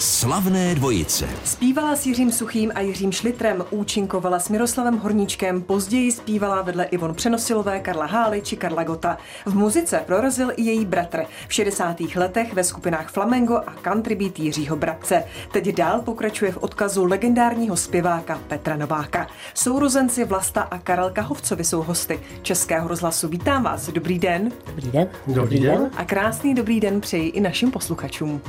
Slavné 0.00 0.74
dvojice. 0.74 1.28
Zpívala 1.44 1.96
s 1.96 2.06
Jiřím 2.06 2.32
Suchým 2.32 2.72
a 2.74 2.80
Jiřím 2.80 3.12
Šlitrem, 3.12 3.64
účinkovala 3.70 4.38
s 4.38 4.48
Miroslavem 4.48 4.98
Horníčkem, 4.98 5.62
později 5.62 6.12
zpívala 6.12 6.62
vedle 6.62 6.84
Ivon 6.84 7.14
Přenosilové, 7.14 7.80
Karla 7.80 8.06
Hály 8.06 8.42
či 8.42 8.56
Karla 8.56 8.82
Gota. 8.84 9.18
V 9.46 9.54
muzice 9.54 10.02
prorazil 10.06 10.52
i 10.56 10.62
její 10.62 10.84
bratr. 10.84 11.24
V 11.48 11.54
60. 11.54 12.00
letech 12.16 12.54
ve 12.54 12.64
skupinách 12.64 13.10
Flamengo 13.10 13.54
a 13.56 13.74
Country 13.82 14.14
Beat 14.14 14.38
Jiřího 14.38 14.76
Bratce. 14.76 15.24
Teď 15.52 15.74
dál 15.74 16.00
pokračuje 16.00 16.52
v 16.52 16.58
odkazu 16.58 17.04
legendárního 17.04 17.76
zpěváka 17.76 18.40
Petra 18.48 18.76
Nováka. 18.76 19.26
Sourozenci 19.54 20.24
Vlasta 20.24 20.62
a 20.62 20.78
Karel 20.78 21.10
Kahovcovi 21.10 21.64
jsou 21.64 21.82
hosty 21.82 22.20
Českého 22.42 22.88
rozhlasu. 22.88 23.28
Vítám 23.28 23.62
vás. 23.62 23.88
Dobrý 23.88 24.18
den. 24.18 24.52
Dobrý 24.66 24.90
den. 24.90 25.08
Dobrý 25.26 25.60
den. 25.60 25.90
A 25.96 26.04
krásný 26.04 26.54
dobrý 26.54 26.80
den 26.80 27.00
přeji 27.00 27.28
i 27.28 27.40
našim 27.40 27.70
posluchačům. 27.70 28.40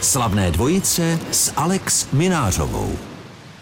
Slavné 0.00 0.50
dvojice 0.50 0.69
s 1.30 1.52
Alex 1.56 2.12
Minářovou. 2.12 2.98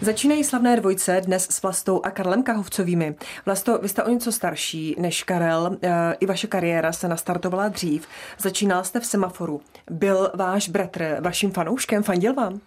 Začínají 0.01 0.43
slavné 0.43 0.75
dvojce 0.75 1.21
dnes 1.21 1.47
s 1.51 1.61
Vlastou 1.61 2.01
a 2.03 2.11
Karlem 2.11 2.43
Kahovcovými. 2.43 3.15
Vlasto, 3.45 3.77
vy 3.77 3.89
jste 3.89 4.03
o 4.03 4.09
něco 4.09 4.31
starší 4.31 4.95
než 4.99 5.23
Karel, 5.23 5.77
eh, 5.81 6.15
i 6.19 6.25
vaše 6.25 6.47
kariéra 6.47 6.91
se 6.91 7.07
nastartovala 7.07 7.67
dřív. 7.67 8.07
Začínal 8.37 8.83
jste 8.83 8.99
v 8.99 9.05
semaforu. 9.05 9.61
Byl 9.91 10.31
váš 10.35 10.69
bratr 10.69 11.17
vaším 11.21 11.51
fanouškem, 11.51 12.03
fandil 12.03 12.33
vám? 12.33 12.59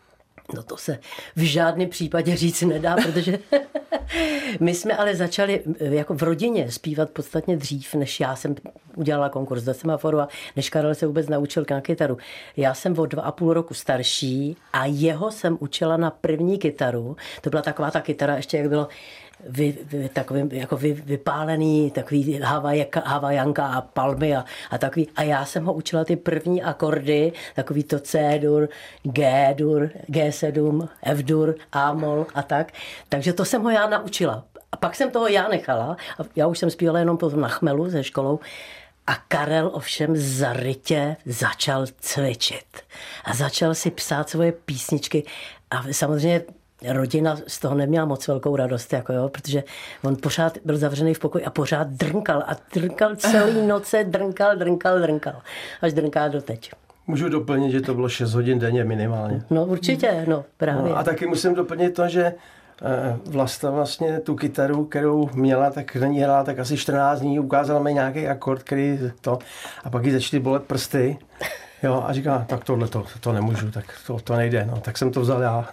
No 0.54 0.62
to 0.62 0.76
se 0.76 0.98
v 1.36 1.42
žádném 1.42 1.88
případě 1.88 2.36
říct 2.36 2.62
nedá, 2.62 2.96
protože 2.96 3.38
my 4.60 4.74
jsme 4.74 4.96
ale 4.96 5.16
začali 5.16 5.62
eh, 5.80 5.94
jako 5.94 6.14
v 6.14 6.22
rodině 6.22 6.70
zpívat 6.70 7.10
podstatně 7.10 7.56
dřív, 7.56 7.94
než 7.94 8.20
já 8.20 8.36
jsem 8.36 8.54
udělala 8.96 9.28
konkurs 9.28 9.62
do 9.62 9.74
semaforu 9.74 10.20
a 10.20 10.28
než 10.56 10.70
Karel 10.70 10.94
se 10.94 11.06
vůbec 11.06 11.28
naučil 11.28 11.64
na 11.70 11.80
kytaru. 11.80 12.18
Já 12.56 12.74
jsem 12.74 12.98
o 12.98 13.06
dva 13.06 13.22
a 13.22 13.32
půl 13.32 13.54
roku 13.54 13.74
starší 13.74 14.56
a 14.72 14.86
jeho 14.86 15.30
jsem 15.30 15.56
učila 15.60 15.96
na 15.96 16.10
první 16.10 16.58
kytaru. 16.58 17.16
To 17.40 17.50
byla 17.50 17.62
taková 17.62 17.90
ta 17.90 18.00
kytara, 18.00 18.36
ještě 18.36 18.56
jak 18.56 18.68
bylo 18.68 18.88
vy, 19.48 19.78
vy, 19.84 20.08
takový 20.08 20.48
jako 20.52 20.76
vy, 20.76 20.92
vypálený, 20.92 21.90
takový 21.90 22.40
havajka, 22.42 23.02
havajanka 23.06 23.66
a 23.66 23.80
palmy 23.80 24.36
a, 24.36 24.44
a 24.70 24.78
takový. 24.78 25.08
A 25.16 25.22
já 25.22 25.44
jsem 25.44 25.64
ho 25.64 25.72
učila 25.72 26.04
ty 26.04 26.16
první 26.16 26.62
akordy, 26.62 27.32
takový 27.54 27.84
to 27.84 27.98
C-dur, 27.98 28.68
G-dur, 29.02 29.90
G7, 30.10 30.88
F-dur, 31.02 31.54
A-mol 31.72 32.26
a 32.34 32.42
tak. 32.42 32.72
Takže 33.08 33.32
to 33.32 33.44
jsem 33.44 33.62
ho 33.62 33.70
já 33.70 33.88
naučila. 33.88 34.44
A 34.72 34.76
pak 34.76 34.96
jsem 34.96 35.10
toho 35.10 35.28
já 35.28 35.48
nechala. 35.48 35.96
A 36.18 36.22
já 36.36 36.46
už 36.46 36.58
jsem 36.58 36.70
zpívala 36.70 36.98
jenom 36.98 37.16
potom 37.18 37.40
na 37.40 37.48
chmelu 37.48 37.90
se 37.90 38.04
školou. 38.04 38.38
A 39.06 39.14
Karel 39.28 39.70
ovšem 39.74 40.16
zarytě 40.16 41.16
začal 41.26 41.86
cvičit. 42.00 42.82
A 43.24 43.34
začal 43.34 43.74
si 43.74 43.90
psát 43.90 44.28
svoje 44.28 44.52
písničky. 44.52 45.24
A 45.70 45.82
samozřejmě 45.92 46.42
rodina 46.88 47.36
z 47.46 47.58
toho 47.58 47.74
neměla 47.74 48.06
moc 48.06 48.28
velkou 48.28 48.56
radost, 48.56 48.92
jako 48.92 49.12
jo, 49.12 49.28
protože 49.28 49.64
on 50.04 50.16
pořád 50.16 50.58
byl 50.64 50.76
zavřený 50.76 51.14
v 51.14 51.18
pokoji 51.18 51.44
a 51.44 51.50
pořád 51.50 51.88
drnkal 51.88 52.42
a 52.46 52.56
drnkal 52.74 53.16
celý 53.16 53.66
noce, 53.66 54.04
drnkal, 54.04 54.56
drnkal, 54.56 55.00
drnkal. 55.00 55.42
Až 55.82 55.92
drnká 55.92 56.28
doteď. 56.28 56.70
Můžu 57.06 57.28
doplnit, 57.28 57.70
že 57.70 57.80
to 57.80 57.94
bylo 57.94 58.08
6 58.08 58.34
hodin 58.34 58.58
denně 58.58 58.84
minimálně. 58.84 59.42
No 59.50 59.64
určitě, 59.66 60.24
no 60.28 60.44
právě. 60.56 60.90
No, 60.90 60.98
a 60.98 61.02
taky 61.02 61.26
musím 61.26 61.54
doplnit 61.54 61.90
to, 61.90 62.08
že 62.08 62.24
eh, 62.24 63.16
Vlasta 63.26 63.70
vlastně 63.70 64.20
tu 64.20 64.34
kytaru, 64.34 64.84
kterou 64.84 65.30
měla, 65.34 65.70
tak 65.70 65.96
na 65.96 66.06
ní 66.06 66.20
hrála 66.20 66.44
tak 66.44 66.58
asi 66.58 66.76
14 66.76 67.20
dní, 67.20 67.40
ukázala 67.40 67.80
mi 67.80 67.94
nějaký 67.94 68.26
akord, 68.28 68.62
který 68.62 68.98
to, 69.20 69.38
a 69.84 69.90
pak 69.90 70.04
jí 70.04 70.10
začaly 70.10 70.40
bolet 70.40 70.62
prsty. 70.62 71.18
Jo, 71.82 72.04
a 72.06 72.12
říká, 72.12 72.44
tak 72.48 72.64
tohle 72.64 72.88
to, 72.88 73.04
to 73.20 73.32
nemůžu, 73.32 73.70
tak 73.70 73.84
to, 74.06 74.18
to 74.24 74.36
nejde, 74.36 74.64
no, 74.70 74.80
tak 74.80 74.98
jsem 74.98 75.10
to 75.10 75.20
vzal 75.20 75.42
já. 75.42 75.68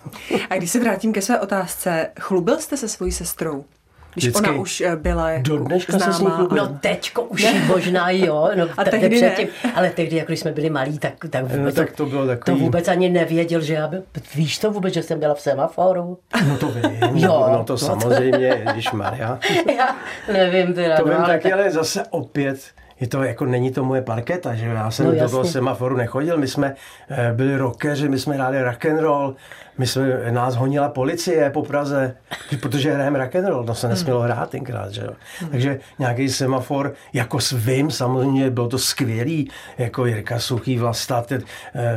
A 0.49 0.55
když 0.55 0.71
se 0.71 0.79
vrátím 0.79 1.13
ke 1.13 1.21
své 1.21 1.39
otázce, 1.39 2.09
chlubil 2.19 2.57
jste 2.59 2.77
se 2.77 2.87
svojí 2.89 3.11
sestrou? 3.11 3.65
Když 4.13 4.23
Vždycky. 4.27 4.49
ona 4.49 4.59
už 4.59 4.81
eh, 4.81 4.95
byla 4.95 5.29
Do 5.39 5.57
dneška 5.57 5.93
se 5.93 5.99
s 5.99 6.07
ní 6.07 6.13
známá. 6.13 6.35
chlubím. 6.35 6.57
No 6.57 6.77
teďko 6.81 7.21
už 7.23 7.43
ne. 7.43 7.65
možná 7.67 8.09
jo, 8.09 8.49
no, 8.55 8.67
A 8.77 8.83
te- 8.83 8.89
tehdy 8.89 9.21
ne. 9.21 9.29
předtím, 9.29 9.47
ale 9.75 9.89
tehdy, 9.89 10.15
jak 10.15 10.27
když 10.27 10.39
jsme 10.39 10.51
byli 10.51 10.69
malí, 10.69 10.99
tak, 10.99 11.13
tak, 11.29 11.45
No, 11.55 11.71
tak 11.71 11.91
to 11.91 12.05
bylo 12.05 12.27
takový- 12.27 12.57
to 12.57 12.63
vůbec 12.63 12.87
ani 12.87 13.09
nevěděl, 13.09 13.61
že 13.61 13.73
já 13.73 13.87
by, 13.87 13.97
víš 14.35 14.57
to 14.59 14.71
vůbec, 14.71 14.93
že 14.93 15.03
jsem 15.03 15.19
byla 15.19 15.33
v 15.33 15.41
semaforu? 15.41 16.17
No 16.47 16.57
to 16.57 16.67
vím, 16.71 16.83
Jo. 17.13 17.49
no 17.51 17.63
to 17.63 17.77
samozřejmě, 17.77 18.61
když 18.73 18.91
Maria. 18.91 19.39
já 19.77 19.95
nevím 20.33 20.73
teda. 20.73 20.97
To 20.97 21.05
no, 21.05 21.11
vím 21.13 21.21
ale 21.23 21.33
taky, 21.33 21.53
ale 21.53 21.71
zase 21.71 22.03
opět, 22.09 22.59
je 22.99 23.07
to 23.07 23.23
jako 23.23 23.45
není 23.45 23.71
to 23.71 23.83
moje 23.83 24.01
parketa, 24.01 24.55
že 24.55 24.65
já 24.65 24.91
jsem 24.91 25.05
No, 25.05 25.11
do 25.11 25.29
toho 25.29 25.45
semaforu 25.45 25.97
nechodil, 25.97 26.37
my 26.37 26.47
jsme 26.47 26.75
eh, 27.09 27.33
byli 27.35 27.57
rockeři, 27.57 28.09
my 28.09 28.19
jsme 28.19 28.35
hráli 28.35 28.63
rock 28.63 28.85
and 28.85 28.99
roll, 28.99 29.35
my 29.79 29.87
jsme, 29.87 30.31
nás 30.31 30.55
honila 30.55 30.89
policie 30.89 31.49
po 31.49 31.63
Praze, 31.63 32.15
protože 32.61 32.93
hrajeme 32.93 33.19
rock 33.19 33.35
and 33.35 33.45
roll, 33.47 33.63
to 33.63 33.75
se 33.75 33.87
nesmělo 33.87 34.19
hrát 34.19 34.49
tenkrát, 34.49 34.91
že 34.91 35.01
jo. 35.01 35.11
Takže 35.51 35.79
nějaký 35.99 36.29
semafor, 36.29 36.93
jako 37.13 37.39
s 37.39 37.51
vím, 37.51 37.91
samozřejmě 37.91 38.49
bylo 38.49 38.67
to 38.67 38.77
skvělý, 38.77 39.49
jako 39.77 40.05
Jirka 40.05 40.39
Suchý, 40.39 40.77
Vlasta, 40.77 41.21
teď, 41.21 41.41
eh, 41.75 41.95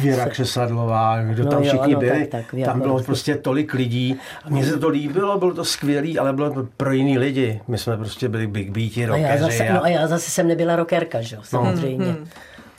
Věra 0.00 0.26
Křesadlová, 0.28 1.22
kdo 1.22 1.44
No 1.44 1.50
tam 1.50 1.62
jo, 1.62 1.68
všichni 1.68 1.94
no, 1.94 2.00
byli, 2.00 2.26
tak, 2.26 2.44
tak, 2.50 2.64
tam 2.64 2.80
bylo 2.80 2.98
Věra- 2.98 3.06
prostě 3.06 3.34
tolik 3.34 3.74
lidí 3.74 4.16
a 4.44 4.48
mně 4.50 4.64
se 4.64 4.78
to 4.78 4.88
líbilo, 4.88 5.38
bylo 5.38 5.54
to 5.54 5.64
skvělý, 5.64 6.18
ale 6.18 6.32
bylo 6.32 6.50
to 6.50 6.68
pro 6.76 6.92
jiný 6.92 7.18
lidi. 7.18 7.60
My 7.68 7.78
jsme 7.78 7.96
prostě 7.96 8.28
byli 8.28 8.46
big 8.46 8.70
beati, 8.70 9.06
a 9.06 9.16
já, 9.16 9.28
rockeři. 9.36 9.58
zase, 9.58 9.72
no 9.72 9.84
a 9.84 9.88
já 9.88 10.06
zase 10.06 10.30
jsem 10.30 10.48
nebyla 10.48 10.76
rockerka, 10.76 11.20
že 11.20 11.36
jo, 11.36 11.42
samozřejmě. 11.44 12.06
No. 12.06 12.16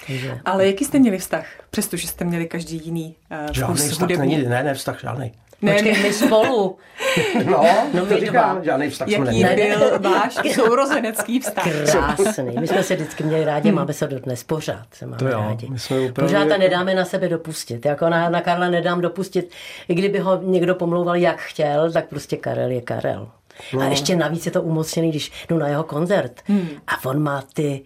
Takže, 0.08 0.38
Ale 0.46 0.68
jaký 0.68 0.86
jste 0.86 1.00
měli 1.00 1.18
vztah? 1.18 1.46
Přestože 1.70 2.08
jste 2.08 2.26
měli 2.26 2.46
každý 2.48 2.82
jiný 2.86 3.16
uh, 3.32 3.38
Žádný 3.52 3.76
vkus 3.76 3.92
vztah 3.92 4.00
hudební. 4.10 4.36
není, 4.36 4.50
ne, 4.50 4.64
ne, 4.64 4.74
vztah 4.74 5.02
žádný. 5.02 5.32
Ne, 5.62 5.74
Počkej, 5.74 5.94
ne, 5.94 6.00
my 6.00 6.14
spolu. 6.14 6.78
No, 7.46 7.66
No, 7.94 8.06
to 8.06 8.20
říkám, 8.20 8.64
žádný 8.64 8.90
vztah 8.90 9.08
jsme 9.10 9.26
jaký 9.26 9.44
neměli. 9.44 9.76
byl 9.76 10.00
váš 10.12 10.34
sourozenecký 10.54 11.40
vztah? 11.40 11.64
Krásný. 11.92 12.56
My 12.60 12.68
jsme 12.68 12.84
se 12.84 12.96
vždycky 12.96 13.24
měli 13.24 13.46
rádi, 13.46 13.72
máme 13.72 13.94
se 13.94 14.08
dodnes 14.08 14.44
pořád. 14.44 14.86
Se 14.94 15.06
máme 15.06 15.18
To 15.18 15.28
jo, 15.28 15.40
rádi. 15.42 15.68
my 15.70 15.80
jsme 15.80 15.96
opravdu 16.00 16.14
pořád 16.34 16.52
a 16.52 16.58
nedáme 16.58 16.96
na 16.96 17.06
sebe 17.06 17.30
dopustit. 17.30 17.86
Jako 17.86 18.10
na, 18.10 18.30
na 18.30 18.42
Karla 18.42 18.70
nedám 18.70 19.02
dopustit. 19.02 19.52
I 19.88 19.96
kdyby 19.96 20.20
ho 20.20 20.42
někdo 20.44 20.76
pomlouval, 20.76 21.16
jak 21.16 21.40
chtěl, 21.40 21.92
tak 21.92 22.08
prostě 22.08 22.38
Karel 22.38 22.70
je 22.72 22.82
Karel. 22.82 23.30
No. 23.74 23.82
A 23.82 23.86
ještě 23.86 24.16
navíc 24.16 24.46
je 24.46 24.52
to 24.52 24.62
umocněný, 24.62 25.10
když 25.10 25.32
jdu 25.50 25.58
na 25.58 25.68
jeho 25.68 25.84
koncert. 25.84 26.42
Hmm. 26.46 26.68
A 26.88 27.06
on 27.10 27.20
má 27.24 27.44
ty 27.54 27.82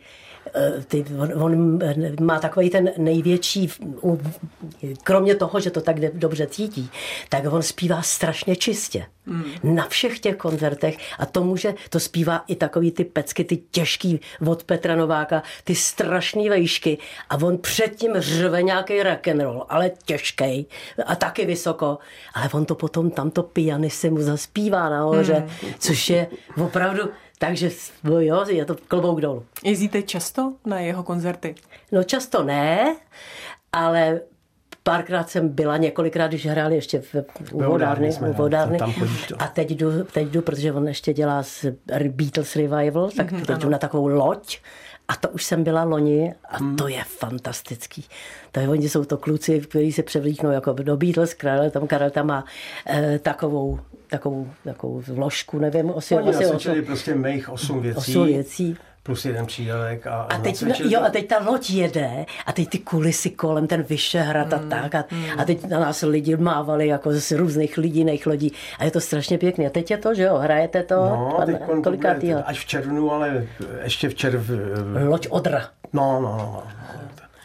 ty, 0.87 1.05
on, 1.19 1.43
on 1.43 1.79
má 2.21 2.39
takový 2.39 2.69
ten 2.69 2.91
největší, 2.97 3.69
kromě 5.03 5.35
toho, 5.35 5.59
že 5.59 5.71
to 5.71 5.81
tak 5.81 5.99
dobře 5.99 6.47
cítí, 6.47 6.89
tak 7.29 7.43
on 7.53 7.61
zpívá 7.61 8.01
strašně 8.01 8.55
čistě. 8.55 9.05
Mm. 9.25 9.43
Na 9.63 9.87
všech 9.87 10.19
těch 10.19 10.35
koncertech 10.35 10.97
a 11.19 11.25
to 11.25 11.43
může, 11.43 11.73
to 11.89 11.99
zpívá 11.99 12.43
i 12.47 12.55
takový 12.55 12.91
ty 12.91 13.03
pecky, 13.03 13.43
ty 13.43 13.57
těžký 13.71 14.19
od 14.47 14.63
Petra 14.63 14.95
Nováka, 14.95 15.43
ty 15.63 15.75
strašný 15.75 16.49
vejšky 16.49 16.97
a 17.29 17.35
on 17.35 17.57
předtím 17.57 18.11
řve 18.17 18.63
nějaký 18.63 19.03
rock 19.03 19.27
and 19.27 19.41
roll, 19.41 19.65
ale 19.69 19.91
těžký 20.05 20.67
a 21.05 21.15
taky 21.15 21.45
vysoko, 21.45 21.97
ale 22.33 22.49
on 22.53 22.65
to 22.65 22.75
potom 22.75 23.11
tamto 23.11 23.43
pianissimo 23.43 24.21
zaspívá 24.21 24.89
nahoře, 24.89 25.47
mm. 25.63 25.69
což 25.79 26.09
je 26.09 26.27
opravdu 26.63 27.03
takže 27.41 27.69
no 28.03 28.19
jo, 28.19 28.45
je 28.49 28.65
to 28.65 28.75
klobouk 28.87 29.21
dolů. 29.21 29.45
Jezdíte 29.63 30.01
často 30.01 30.53
na 30.65 30.79
jeho 30.79 31.03
koncerty? 31.03 31.55
No 31.91 32.03
často 32.03 32.43
ne, 32.43 32.95
ale 33.73 34.21
párkrát 34.83 35.29
jsem 35.29 35.49
byla, 35.49 35.77
několikrát, 35.77 36.27
když 36.27 36.45
hráli 36.45 36.75
ještě 36.75 37.01
v, 37.01 37.15
u 37.51 37.63
vodárny, 37.63 38.09
u 38.29 38.33
vodárny. 38.33 38.77
tam 38.77 38.93
to. 38.93 39.35
A 39.39 39.47
teď 39.47 39.71
jdu, 39.71 40.03
teď 40.03 40.27
jdu, 40.27 40.41
protože 40.41 40.73
on 40.73 40.87
ještě 40.87 41.13
dělá 41.13 41.43
s 41.43 41.73
Beatles 42.09 42.55
Revival, 42.55 43.09
tak 43.17 43.31
mm-hmm, 43.31 43.45
teď 43.45 43.57
jdu 43.57 43.69
na 43.69 43.77
takovou 43.77 44.07
loď. 44.07 44.59
A 45.07 45.15
to 45.15 45.29
už 45.29 45.43
jsem 45.43 45.63
byla 45.63 45.83
loni 45.83 46.33
a 46.49 46.57
to 46.77 46.87
je 46.87 47.03
fantastický. 47.03 48.05
Tak 48.51 48.69
oni 48.69 48.89
jsou 48.89 49.05
to 49.05 49.17
kluci, 49.17 49.59
kteří 49.59 49.91
se 49.91 50.03
převlíknou 50.03 50.51
jako 50.51 50.73
do 50.73 50.97
Beatles, 50.97 51.33
Karel 51.33 51.69
tam, 51.69 51.87
Karel 51.87 52.09
tam 52.09 52.27
má 52.27 52.45
eh, 52.87 53.19
takovou, 53.19 53.79
takovou, 54.11 54.47
takovou 54.63 55.01
vložku, 55.07 55.59
nevím, 55.59 55.93
asi, 55.97 56.15
Oni 56.15 56.29
asi 56.29 56.43
nacvičili 56.43 56.81
prostě 56.81 57.15
mých 57.15 57.49
osm 57.49 57.81
věcí. 57.81 57.97
osm 57.97 58.25
věcí. 58.25 58.77
Plus 59.03 59.25
jeden 59.25 59.45
přídavek. 59.45 60.07
A, 60.07 60.21
A 60.21 60.37
teď, 60.37 60.61
nacvičili 60.61 60.93
jo, 60.93 61.01
a 61.01 61.09
teď 61.09 61.27
ta 61.27 61.39
loď 61.49 61.69
jede 61.69 62.25
a 62.45 62.51
teď 62.53 62.69
ty 62.69 62.79
kulisy 62.79 63.29
kolem, 63.29 63.67
ten 63.67 63.83
Vyšehrad 63.83 64.53
a 64.53 64.59
tak. 64.69 64.95
A, 64.95 65.05
a 65.37 65.45
teď 65.45 65.65
na 65.69 65.79
nás 65.79 66.01
lidi 66.01 66.35
mávali 66.37 66.87
jako 66.87 67.11
z 67.13 67.31
různých 67.31 67.77
lidí, 67.77 68.19
lodí. 68.25 68.53
A 68.79 68.83
je 68.83 68.91
to 68.91 68.99
strašně 69.01 69.37
pěkné. 69.37 69.65
A 69.65 69.69
teď 69.69 69.91
je 69.91 69.97
to, 69.97 70.13
že 70.13 70.23
jo, 70.23 70.37
hrajete 70.37 70.83
to? 70.83 70.95
No, 70.95 71.33
Pan- 71.37 71.45
teď 71.45 71.55
kolikátýho? 71.83 72.39
až 72.45 72.59
v 72.59 72.67
červnu, 72.67 73.11
ale 73.11 73.47
ještě 73.83 74.09
v 74.09 74.15
červ... 74.15 74.49
Loď 75.07 75.27
Odra. 75.29 75.67
No, 75.93 76.19
no, 76.21 76.37
no. 76.37 76.63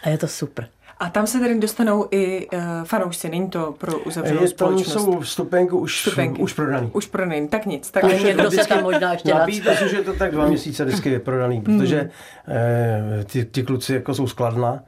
A 0.02 0.08
je 0.08 0.18
to 0.18 0.28
super. 0.28 0.66
A 0.98 1.10
tam 1.10 1.26
se 1.26 1.38
tedy 1.38 1.58
dostanou 1.60 2.08
i 2.10 2.46
uh, 2.52 2.60
fanoušci, 2.84 3.28
není 3.28 3.50
to 3.50 3.74
pro 3.78 3.98
uzavřenou 3.98 4.42
Je, 4.42 4.48
tam 4.48 4.68
společnost? 4.68 4.92
jsou 4.92 5.20
vstupenky 5.20 5.72
už, 5.72 5.96
Vstupenky. 5.98 6.42
už 6.42 6.52
prodaný. 6.52 6.90
Už 6.92 7.06
prodaný, 7.06 7.48
tak 7.48 7.66
nic. 7.66 7.90
Tak 7.90 8.04
už 8.04 8.22
někdo 8.22 8.42
to 8.42 8.50
se 8.50 8.68
tam 8.68 8.82
možná 8.82 9.12
ještě 9.12 9.34
Nabídne 9.34 9.76
že 9.88 9.96
je 9.96 10.02
to 10.02 10.12
tak 10.12 10.30
dva 10.30 10.46
měsíce 10.46 10.84
vždycky 10.84 11.10
vyprodaný, 11.10 11.60
protože 11.60 12.10
eh, 12.48 13.24
ty, 13.24 13.44
ty 13.44 13.62
kluci 13.62 13.94
jako 13.94 14.14
jsou 14.14 14.26
skladna 14.26 14.82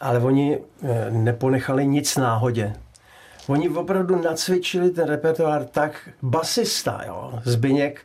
ale 0.00 0.20
oni 0.20 0.58
eh, 0.82 1.10
neponechali 1.10 1.86
nic 1.86 2.16
náhodě. 2.16 2.72
Oni 3.46 3.68
opravdu 3.68 4.22
nacvičili 4.22 4.90
ten 4.90 5.08
repertoár 5.08 5.64
tak, 5.64 6.08
basista, 6.22 7.00
jo, 7.06 7.40
Zbyněk 7.44 8.00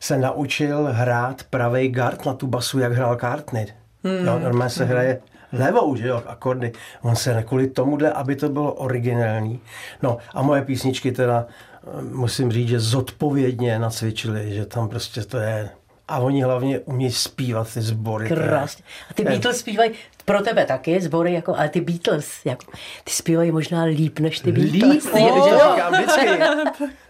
se 0.00 0.18
naučil 0.18 0.88
hrát 0.90 1.42
pravý 1.42 1.88
gard 1.88 2.26
na 2.26 2.34
tu 2.34 2.46
basu, 2.46 2.78
jak 2.78 2.92
hrál 2.92 3.16
Cartney. 3.16 3.66
Hmm. 4.04 4.26
Jo, 4.26 4.38
normálně 4.38 4.70
se 4.70 4.84
hraje 4.84 5.20
levou, 5.58 5.96
že 5.96 6.08
jo, 6.08 6.22
akordy. 6.26 6.72
On 7.02 7.16
se 7.16 7.42
kvůli 7.42 7.68
tomuhle, 7.68 8.12
aby 8.12 8.36
to 8.36 8.48
bylo 8.48 8.72
originální. 8.72 9.60
No 10.02 10.18
a 10.34 10.42
moje 10.42 10.62
písničky 10.62 11.12
teda 11.12 11.46
eh, 11.46 12.02
musím 12.02 12.52
říct, 12.52 12.68
že 12.68 12.80
zodpovědně 12.80 13.78
nacvičili, 13.78 14.54
že 14.54 14.66
tam 14.66 14.88
prostě 14.88 15.22
to 15.22 15.38
je 15.38 15.70
a 16.08 16.18
oni 16.18 16.42
hlavně 16.42 16.78
umí 16.78 17.12
zpívat 17.12 17.74
ty 17.74 17.80
sbory. 17.80 18.28
Krásně. 18.28 18.84
A 19.10 19.14
ty 19.14 19.24
Beatles 19.24 19.58
zpívají 19.58 19.90
pro 20.24 20.42
tebe 20.42 20.64
taky 20.64 21.00
sbory, 21.00 21.32
jako, 21.32 21.56
ale 21.56 21.68
ty 21.68 21.80
Beatles, 21.80 22.28
jako, 22.44 22.72
ty 23.04 23.10
zpívají 23.10 23.52
možná 23.52 23.82
líp 23.82 24.18
než 24.18 24.40
ty 24.40 24.52
Beatles. 24.52 25.04
Líp, 25.04 25.14
oh, 25.14 25.40
to 25.40 25.66
říkám 25.66 25.92
vždycky. 25.92 26.28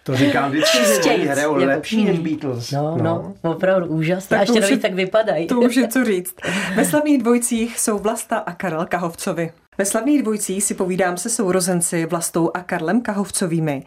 To 0.02 0.16
říkám 0.16 0.50
vždycky, 0.50 0.78
že 0.78 1.14
oni 1.14 1.26
hrajou 1.26 1.58
jako, 1.58 1.70
lepší 1.70 2.04
než 2.04 2.18
Beatles. 2.18 2.70
No, 2.70 2.96
no, 2.96 3.34
no 3.44 3.50
opravdu 3.50 3.86
úžasné. 3.86 4.38
Tak 4.38 4.38
a 4.38 4.42
ještě 4.42 4.60
navíc 4.60 4.82
tak 4.82 4.94
vypadají. 4.94 5.46
To 5.46 5.60
už 5.60 5.76
je 5.76 5.88
co 5.88 6.04
říct. 6.04 6.34
Ve 6.74 6.84
slavných 6.84 7.22
dvojcích 7.22 7.80
jsou 7.80 7.98
Vlasta 7.98 8.38
a 8.38 8.52
Karel 8.52 8.86
Kahovcovi. 8.86 9.52
Ve 9.78 9.84
slavných 9.84 10.22
dvojcích 10.22 10.64
si 10.64 10.74
povídám 10.74 11.16
se 11.16 11.30
sourozenci 11.30 12.06
Vlastou 12.06 12.50
a 12.54 12.60
Karlem 12.60 13.00
Kahovcovými. 13.00 13.84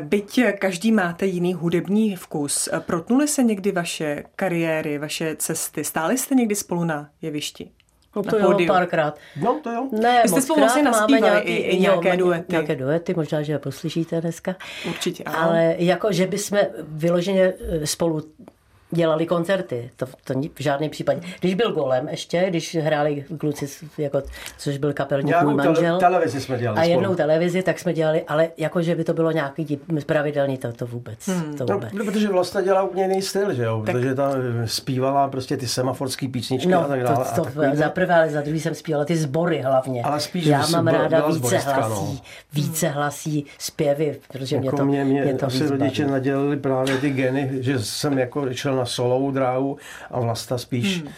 Byť 0.00 0.40
každý 0.58 0.92
máte 0.92 1.26
jiný 1.26 1.54
hudební 1.54 2.16
vkus, 2.16 2.68
protnuly 2.78 3.28
se 3.28 3.42
někdy 3.42 3.72
vaše 3.72 4.24
kariéry, 4.36 4.98
vaše 4.98 5.36
cesty? 5.36 5.84
Stáli 5.84 6.18
jste 6.18 6.34
někdy 6.34 6.54
spolu 6.54 6.84
na 6.84 7.10
jevišti? 7.22 7.70
No 8.16 8.22
to 8.22 8.38
jo, 8.38 8.58
párkrát. 8.66 9.18
No 9.42 9.60
to 9.62 9.70
jo. 9.70 9.88
Ne, 9.92 10.22
Vy 10.22 10.28
jste 10.28 10.42
spolu 10.42 10.60
vlastně 10.60 10.82
naspívali 10.82 11.22
nějaký, 11.22 11.52
i 11.52 11.80
nějaké 11.80 12.08
jo, 12.08 12.16
duety. 12.16 12.46
Nějaké 12.48 12.76
duety, 12.76 13.14
možná, 13.14 13.42
že 13.42 13.52
je 13.52 13.58
poslyšíte 13.58 14.20
dneska. 14.20 14.56
Určitě, 14.88 15.24
ano. 15.24 15.38
Ale 15.40 15.74
jako, 15.78 16.12
že 16.12 16.26
bychom 16.26 16.58
vyloženě 16.88 17.52
eh, 17.60 17.86
spolu 17.86 18.22
dělali 18.90 19.26
koncerty, 19.26 19.90
to, 19.96 20.06
to 20.24 20.34
v 20.54 20.62
žádném 20.62 20.90
případě. 20.90 21.20
Když 21.40 21.54
byl 21.54 21.72
golem 21.72 22.08
ještě, 22.08 22.46
když 22.48 22.76
hráli 22.76 23.24
kluci, 23.38 23.66
jako, 23.98 24.22
což 24.58 24.78
byl 24.78 24.92
kapelník 24.92 25.42
můj 25.42 25.54
manžel. 25.54 25.98
televizi 25.98 26.40
jsme 26.40 26.58
dělali 26.58 26.80
A 26.80 26.84
jednou 26.84 27.02
spolu. 27.02 27.16
televizi, 27.16 27.62
tak 27.62 27.78
jsme 27.78 27.92
dělali, 27.92 28.22
ale 28.28 28.48
jako, 28.56 28.82
že 28.82 28.94
by 28.94 29.04
to 29.04 29.14
bylo 29.14 29.30
nějaký 29.30 29.80
pravidelný, 30.06 30.58
to, 30.58 30.72
to 30.72 30.86
vůbec. 30.86 31.28
Hmm. 31.28 31.56
To 31.56 31.64
no, 31.68 31.74
vůbec. 31.74 31.92
No, 31.92 32.04
protože 32.04 32.28
vlastně 32.28 32.62
dělá 32.62 32.82
úplně 32.82 33.02
jiný 33.02 33.22
styl, 33.22 33.54
že 33.54 33.62
jo? 33.62 33.82
Tak. 33.86 33.94
Protože 33.94 34.14
ta 34.14 34.30
zpívala 34.64 35.28
prostě 35.28 35.56
ty 35.56 35.68
semaforské 35.68 36.28
písničky 36.28 36.68
no, 36.68 36.84
a 36.84 36.88
tak 36.88 37.02
dále. 37.02 37.16
To, 37.16 37.34
to, 37.34 37.44
takový, 37.44 37.76
za 37.76 37.88
prvé, 37.88 38.14
ale 38.14 38.30
za 38.30 38.40
druhý 38.40 38.60
jsem 38.60 38.74
zpívala 38.74 39.04
ty 39.04 39.16
sbory 39.16 39.60
hlavně. 39.60 40.02
Ale 40.02 40.20
spíš, 40.20 40.46
Já 40.46 40.66
mám 40.66 40.86
ráda 40.86 41.26
více 41.28 41.58
hlasí, 41.58 42.14
no. 42.14 42.18
více 42.52 42.88
hlasí 42.88 43.46
zpěvy, 43.58 44.18
protože 44.32 44.56
jako 44.56 44.68
mě 44.68 44.78
to, 44.78 44.84
mě, 44.84 45.04
mě, 45.04 45.22
mě 45.22 45.34
to 45.34 45.46
asi 45.46 45.66
rodiče 45.66 46.06
nadělili 46.06 46.56
právě 46.56 46.98
ty 46.98 47.10
geny, 47.10 47.50
že 47.60 47.78
jsem 47.78 48.18
jako 48.18 48.52
šel 48.52 48.75
na 48.76 48.84
solovou 48.84 49.30
dráhu 49.30 49.76
a 50.10 50.20
Vlasta 50.20 50.58
spíš 50.58 51.02
hmm 51.02 51.12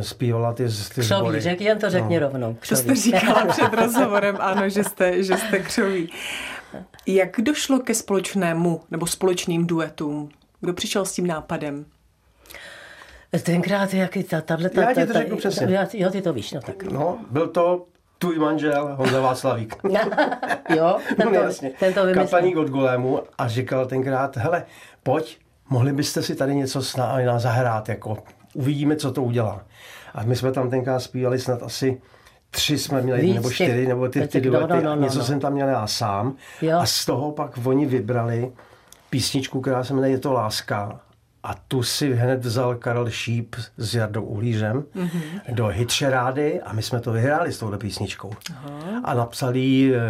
zpívala 0.00 0.52
ty, 0.52 0.64
ty 0.64 1.00
křoví, 1.00 1.20
zbory. 1.20 1.40
řek, 1.40 1.60
jen 1.60 1.78
to 1.78 1.90
řekni 1.90 2.20
no. 2.20 2.26
rovnou. 2.26 2.54
Křoví. 2.60 2.82
To 2.82 2.94
jste 2.94 2.94
říkala 2.94 3.46
před 3.48 3.72
rozhovorem, 3.72 4.36
ano, 4.40 4.68
že 4.68 4.84
jste, 4.84 5.22
že 5.22 5.36
jste 5.36 5.58
křoví. 5.58 6.12
Jak 7.06 7.40
došlo 7.40 7.78
ke 7.78 7.94
společnému 7.94 8.80
nebo 8.90 9.06
společným 9.06 9.66
duetům? 9.66 10.28
Kdo 10.60 10.72
přišel 10.72 11.04
s 11.04 11.12
tím 11.12 11.26
nápadem? 11.26 11.84
Tenkrát, 13.42 13.94
jak 13.94 14.18
ta, 14.30 14.40
tato, 14.40 14.68
ta, 14.68 14.80
Já 14.80 14.94
ti 14.94 15.06
to 15.06 15.12
řeknu 15.12 15.36
přesně. 15.36 15.66
Já, 15.74 15.86
jo, 15.92 16.10
ty 16.10 16.22
to 16.22 16.32
víš, 16.32 16.52
no 16.52 16.60
tak. 16.60 16.82
No, 16.82 17.18
byl 17.30 17.48
to 17.48 17.86
tvůj 18.18 18.38
manžel 18.38 18.94
Honza 18.96 19.20
Václavík. 19.20 19.76
jo, 20.76 20.98
tento, 21.16 21.30
no, 21.30 21.40
jasně. 21.40 21.70
tento 21.78 22.00
Kapaník 22.14 22.56
od 22.56 22.68
Golému 22.68 23.22
a 23.38 23.48
říkal 23.48 23.86
tenkrát, 23.86 24.36
hele, 24.36 24.64
pojď, 25.02 25.38
mohli 25.70 25.92
byste 25.92 26.22
si 26.22 26.34
tady 26.34 26.54
něco 26.54 26.82
s 26.82 26.96
námi 26.96 27.24
zahrát, 27.36 27.88
jako 27.88 28.18
uvidíme, 28.54 28.96
co 28.96 29.12
to 29.12 29.22
udělá. 29.22 29.60
A 30.14 30.22
my 30.22 30.36
jsme 30.36 30.52
tam 30.52 30.70
tenkrát 30.70 31.00
zpívali 31.00 31.38
snad 31.38 31.62
asi 31.62 32.00
tři 32.50 32.78
jsme 32.78 33.02
měli, 33.02 33.22
Víc 33.22 33.34
nebo 33.34 33.50
čtyři, 33.50 33.72
těch, 33.72 33.88
nebo 33.88 34.08
ty, 34.08 34.28
ty 34.28 34.40
duety, 34.40 34.74
no, 34.74 34.80
no, 34.82 34.96
no, 34.96 35.02
něco 35.02 35.18
no. 35.18 35.24
jsem 35.24 35.40
tam 35.40 35.52
měl 35.52 35.68
já 35.68 35.86
sám. 35.86 36.34
Jo. 36.62 36.78
A 36.78 36.86
z 36.86 37.06
toho 37.06 37.32
pak 37.32 37.58
oni 37.64 37.86
vybrali 37.86 38.52
písničku, 39.10 39.60
která 39.60 39.84
se 39.84 39.94
jmenuje 39.94 40.10
Je 40.10 40.18
to 40.18 40.32
láska. 40.32 41.00
A 41.42 41.54
tu 41.68 41.82
si 41.82 42.14
hned 42.14 42.44
vzal 42.44 42.74
Karel 42.74 43.10
Šíp 43.10 43.56
s 43.76 43.94
Jardou 43.94 44.22
Uhlířem 44.22 44.84
mm-hmm. 44.96 45.54
do 45.54 45.66
hitšerády 45.66 46.60
a 46.60 46.72
my 46.72 46.82
jsme 46.82 47.00
to 47.00 47.12
vyhráli 47.12 47.52
s 47.52 47.58
touhle 47.58 47.78
písničkou. 47.78 48.30
Aha. 48.50 49.00
A 49.04 49.14
napsal 49.14 49.56
jí 49.56 49.94
e, 49.94 50.00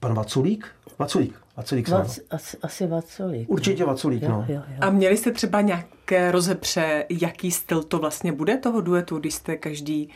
pan 0.00 0.14
Vaculík, 0.14 0.66
Vaculík. 0.98 1.34
Vaculík 1.60 1.88
Vac, 1.88 2.18
asi, 2.30 2.56
asi 2.62 2.86
Vaculík. 2.86 3.50
Určitě 3.50 3.84
Vaculík, 3.84 4.22
no. 4.22 4.44
Jo, 4.48 4.54
jo, 4.54 4.62
jo. 4.68 4.76
A 4.80 4.90
měli 4.90 5.16
jste 5.16 5.32
třeba 5.32 5.60
nějaké 6.10 6.32
rozepře, 6.32 7.04
jaký 7.08 7.50
styl 7.50 7.82
to 7.82 7.98
vlastně 7.98 8.32
bude 8.32 8.56
toho 8.56 8.80
duetu, 8.80 9.18
když 9.18 9.34
jste 9.34 9.56
každý 9.56 10.08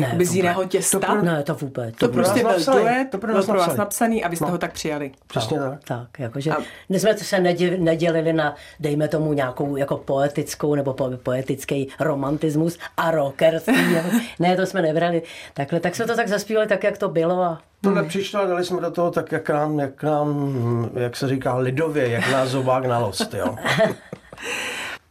ne, 0.00 0.24
z 0.24 0.34
jiného 0.34 0.64
těsta? 0.64 0.98
To 0.98 1.06
pro, 1.06 1.22
ne, 1.22 1.42
to 1.42 1.54
vůbec. 1.54 1.94
To, 1.96 2.06
to 2.06 2.12
prostě 2.12 2.40
byl 2.40 2.50
napsaný, 2.50 2.80
duet, 2.80 3.08
to 3.10 3.18
pro 3.18 3.32
byl 3.32 3.42
pro 3.42 3.58
vás 3.58 3.76
napsaný 3.76 4.24
a 4.24 4.28
vy 4.28 4.36
jste 4.36 4.44
no. 4.44 4.50
ho 4.50 4.58
tak 4.58 4.72
přijali. 4.72 5.12
Přesně 5.26 5.58
tak. 5.58 5.84
Tak, 5.84 6.18
jakože 6.18 6.50
a... 6.50 6.56
jsme 6.90 7.18
se 7.18 7.40
nedělili 7.78 8.32
na, 8.32 8.54
dejme 8.80 9.08
tomu, 9.08 9.32
nějakou 9.32 9.76
jako 9.76 9.96
poetickou 9.96 10.74
nebo 10.74 10.94
po, 10.94 11.10
poetický 11.22 11.88
romantismus 12.00 12.78
a 12.96 13.10
rockerství. 13.10 13.96
ne, 14.38 14.56
to 14.56 14.66
jsme 14.66 14.82
nebrali. 14.82 15.22
Takhle, 15.54 15.80
tak 15.80 15.96
jsme 15.96 16.06
to 16.06 16.16
tak 16.16 16.28
zaspívali 16.28 16.66
tak, 16.66 16.84
jak 16.84 16.98
to 16.98 17.08
bylo 17.08 17.42
a 17.42 17.60
to 17.80 17.90
nepřišlo 17.90 18.40
a 18.40 18.46
dali 18.46 18.64
jsme 18.64 18.80
do 18.80 18.90
toho 18.90 19.10
tak, 19.10 19.32
jak 19.32 19.48
nám, 19.50 19.78
jak 19.78 20.02
nám, 20.02 20.90
jak 20.94 21.16
se 21.16 21.28
říká 21.28 21.56
lidově, 21.56 22.08
jak 22.08 22.30
nás 22.32 22.48
zobák 22.48 22.84
na 22.84 22.98
lost, 22.98 23.34
jo. 23.34 23.56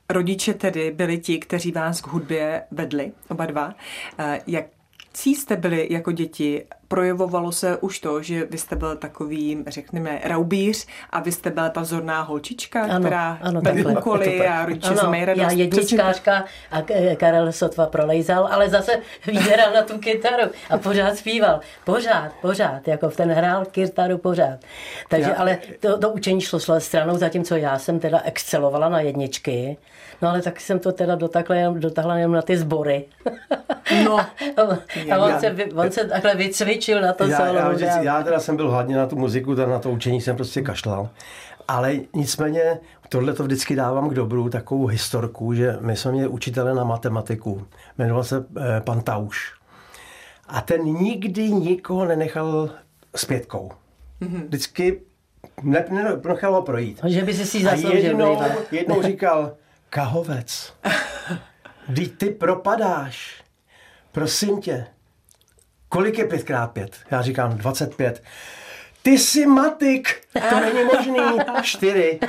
Rodiče 0.09 0.53
tedy 0.53 0.91
byli 0.91 1.17
ti, 1.17 1.39
kteří 1.39 1.71
vás 1.71 2.01
k 2.01 2.07
hudbě 2.07 2.63
vedli, 2.71 3.11
oba 3.29 3.45
dva. 3.45 3.75
Eh, 4.19 4.41
jak 4.47 4.65
jste 5.25 5.55
byli 5.55 5.87
jako 5.91 6.11
děti 6.11 6.65
projevovalo 6.87 7.51
se 7.51 7.77
už 7.77 7.99
to, 7.99 8.21
že 8.23 8.45
vy 8.45 8.57
jste 8.57 8.75
byl 8.75 8.95
takový, 8.95 9.63
řekněme, 9.67 10.19
raubíř 10.23 10.87
a 11.09 11.19
vy 11.19 11.31
jste 11.31 11.49
byla 11.49 11.69
ta 11.69 11.81
vzorná 11.81 12.21
holčička, 12.21 12.83
ano, 12.83 12.99
která 12.99 13.39
ano, 13.41 13.61
byly 13.61 13.85
úkoly 13.85 14.47
a 14.47 14.65
rodiče 14.65 14.89
ano, 14.89 15.09
mají 15.09 15.25
radost. 15.25 15.43
Já 15.43 15.51
jedničkářka 15.51 16.45
a 16.71 16.81
Karel 17.15 17.51
sotva 17.51 17.85
prolejzal, 17.85 18.47
ale 18.51 18.69
zase 18.69 18.91
vyděral 19.25 19.73
na 19.73 19.81
tu 19.81 19.97
kytaru 19.97 20.51
a 20.69 20.77
pořád 20.77 21.17
zpíval. 21.17 21.59
Pořád, 21.85 22.31
pořád, 22.41 22.87
jako 22.87 23.09
v 23.09 23.15
ten 23.15 23.31
hrál 23.31 23.65
kytaru 23.65 24.17
pořád. 24.17 24.59
Takže, 25.09 25.29
já, 25.29 25.35
ale 25.35 25.57
to, 25.79 25.97
to 25.97 26.09
učení 26.09 26.41
šlo 26.41 26.79
stranou, 26.79 27.17
zatímco 27.17 27.55
já 27.55 27.79
jsem 27.79 27.99
teda 27.99 28.21
excelovala 28.23 28.89
na 28.89 29.01
jedničky, 29.01 29.77
no 30.21 30.29
ale 30.29 30.41
tak 30.41 30.59
jsem 30.59 30.79
to 30.79 30.91
teda 30.91 31.15
dotakla 31.15 31.55
jenom, 31.55 31.79
dotáhla 31.79 32.17
jenom 32.17 32.31
na 32.31 32.41
ty 32.41 32.57
sbory. 32.57 33.05
No. 34.03 34.17
a 34.57 35.17
on, 35.17 35.29
já, 35.29 35.39
se, 35.39 35.55
on 35.75 35.91
se 35.91 36.05
takhle 36.05 36.35
vycvičil 36.35 36.76
cvičil 36.77 37.01
na 37.01 37.13
to 37.13 37.27
já, 37.27 37.37
solo. 37.37 37.53
Já, 37.53 37.69
vždycky, 37.69 38.05
já 38.05 38.23
teda 38.23 38.39
jsem 38.39 38.55
byl 38.55 38.71
hladně 38.71 38.95
na 38.95 39.05
tu 39.05 39.15
muziku, 39.15 39.53
na 39.53 39.79
to 39.79 39.89
učení 39.89 40.21
jsem 40.21 40.35
prostě 40.35 40.61
kašlal. 40.61 41.09
Ale 41.67 41.95
nicméně 42.13 42.79
tohle 43.09 43.33
to 43.33 43.43
vždycky 43.43 43.75
dávám 43.75 44.09
k 44.09 44.13
dobru, 44.13 44.49
takovou 44.49 44.85
historku, 44.85 45.53
že 45.53 45.77
my 45.79 45.95
jsme 45.95 46.11
měli 46.11 46.27
učitele 46.27 46.75
na 46.75 46.83
matematiku. 46.83 47.67
Jmenoval 47.97 48.23
se 48.23 48.45
eh, 48.57 48.81
pan 48.81 49.01
Tauš. 49.01 49.53
A 50.47 50.61
ten 50.61 50.83
nikdy 50.83 51.51
nikoho 51.51 52.05
nenechal 52.05 52.69
s 53.15 53.25
pětkou. 53.25 53.71
Mm-hmm. 54.21 54.45
Vždycky 54.45 55.01
ne, 55.63 55.85
ne, 55.89 56.19
nechal 56.27 56.53
ho 56.53 56.61
projít. 56.61 56.99
Že 57.05 57.23
by 57.23 57.33
si 57.33 57.45
si 57.45 57.67
A 57.67 57.73
jednou, 57.73 58.41
jednou 58.71 59.01
říkal, 59.03 59.51
kahovec, 59.89 60.73
když 61.87 62.09
ty 62.17 62.29
propadáš, 62.29 63.43
prosím 64.11 64.61
tě, 64.61 64.87
kolik 65.89 66.17
je 66.17 66.25
5x5? 66.27 66.87
Já 67.11 67.21
říkám 67.21 67.57
25. 67.57 68.23
Ty 69.01 69.17
jsi 69.17 69.45
matik, 69.45 70.21
to 70.49 70.59
není 70.59 70.83
možný. 70.83 71.39
Čtyři. 71.61 72.19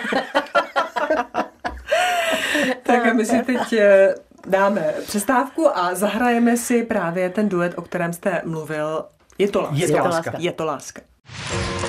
tak 2.83 3.15
my 3.15 3.27
si 3.27 3.43
teď 3.43 3.73
eh, 3.73 4.15
dáme 4.47 4.95
přestávku 5.07 5.79
a 5.79 5.95
zahrajeme 5.95 6.57
si 6.57 6.83
právě 6.83 7.31
ten 7.31 7.49
duet, 7.49 7.73
o 7.77 7.83
kterém 7.83 8.13
jste 8.13 8.43
mluvil. 8.45 9.05
Je 9.39 9.49
to 9.49 9.61
láska. 9.61 9.77
Je 9.77 9.89
to 9.89 10.05
láska. 10.05 10.33
Je 10.39 10.53
to 10.53 10.65
láska. 10.65 11.01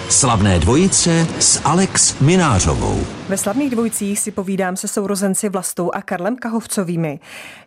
Slavné 0.10 0.60
dvojice 0.60 1.28
s 1.40 1.62
Alex 1.64 2.20
Minářovou. 2.20 3.00
Ve 3.28 3.38
slavných 3.38 3.72
dvojicích 3.72 4.20
si 4.20 4.32
povídám 4.32 4.76
se 4.76 4.88
sourozenci 4.88 5.50
Vlastou 5.50 5.92
a 5.92 6.02
Karlem 6.02 6.36
Kahovcovými. 6.36 7.20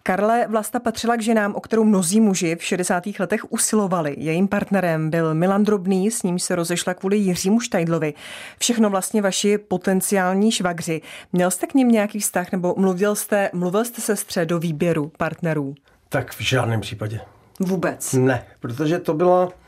Karle 0.02 0.46
Vlasta 0.48 0.80
patřila 0.80 1.16
k 1.16 1.22
ženám, 1.22 1.54
o 1.54 1.60
kterou 1.60 1.84
mnozí 1.84 2.20
muži 2.20 2.56
v 2.56 2.64
60. 2.64 3.02
letech 3.18 3.52
usilovali. 3.52 4.14
Jejím 4.18 4.48
partnerem 4.48 5.10
byl 5.10 5.34
Milan 5.34 5.64
Drobný, 5.64 6.10
s 6.10 6.22
ním 6.22 6.38
se 6.38 6.54
rozešla 6.54 6.94
kvůli 6.94 7.16
Jiřímu 7.16 7.60
Štajdlovi. 7.60 8.14
Všechno 8.58 8.90
vlastně 8.90 9.22
vaši 9.22 9.58
potenciální 9.58 10.52
švagři. 10.52 11.00
Měl 11.32 11.50
jste 11.50 11.66
k 11.66 11.74
ním 11.74 11.88
nějaký 11.88 12.20
vztah 12.20 12.52
nebo 12.52 12.74
mluvil 12.78 13.14
jste, 13.14 13.50
mluvil 13.52 13.84
jste 13.84 14.00
sestře 14.00 14.46
do 14.46 14.58
výběru 14.58 15.12
partnerů? 15.18 15.74
Tak 16.08 16.32
v 16.32 16.40
žádném 16.40 16.80
případě. 16.80 17.20
Vůbec. 17.60 18.12
Ne, 18.12 18.44
protože 18.60 18.98
to 18.98 19.14
bylo 19.14 19.52
Eh, 19.52 19.61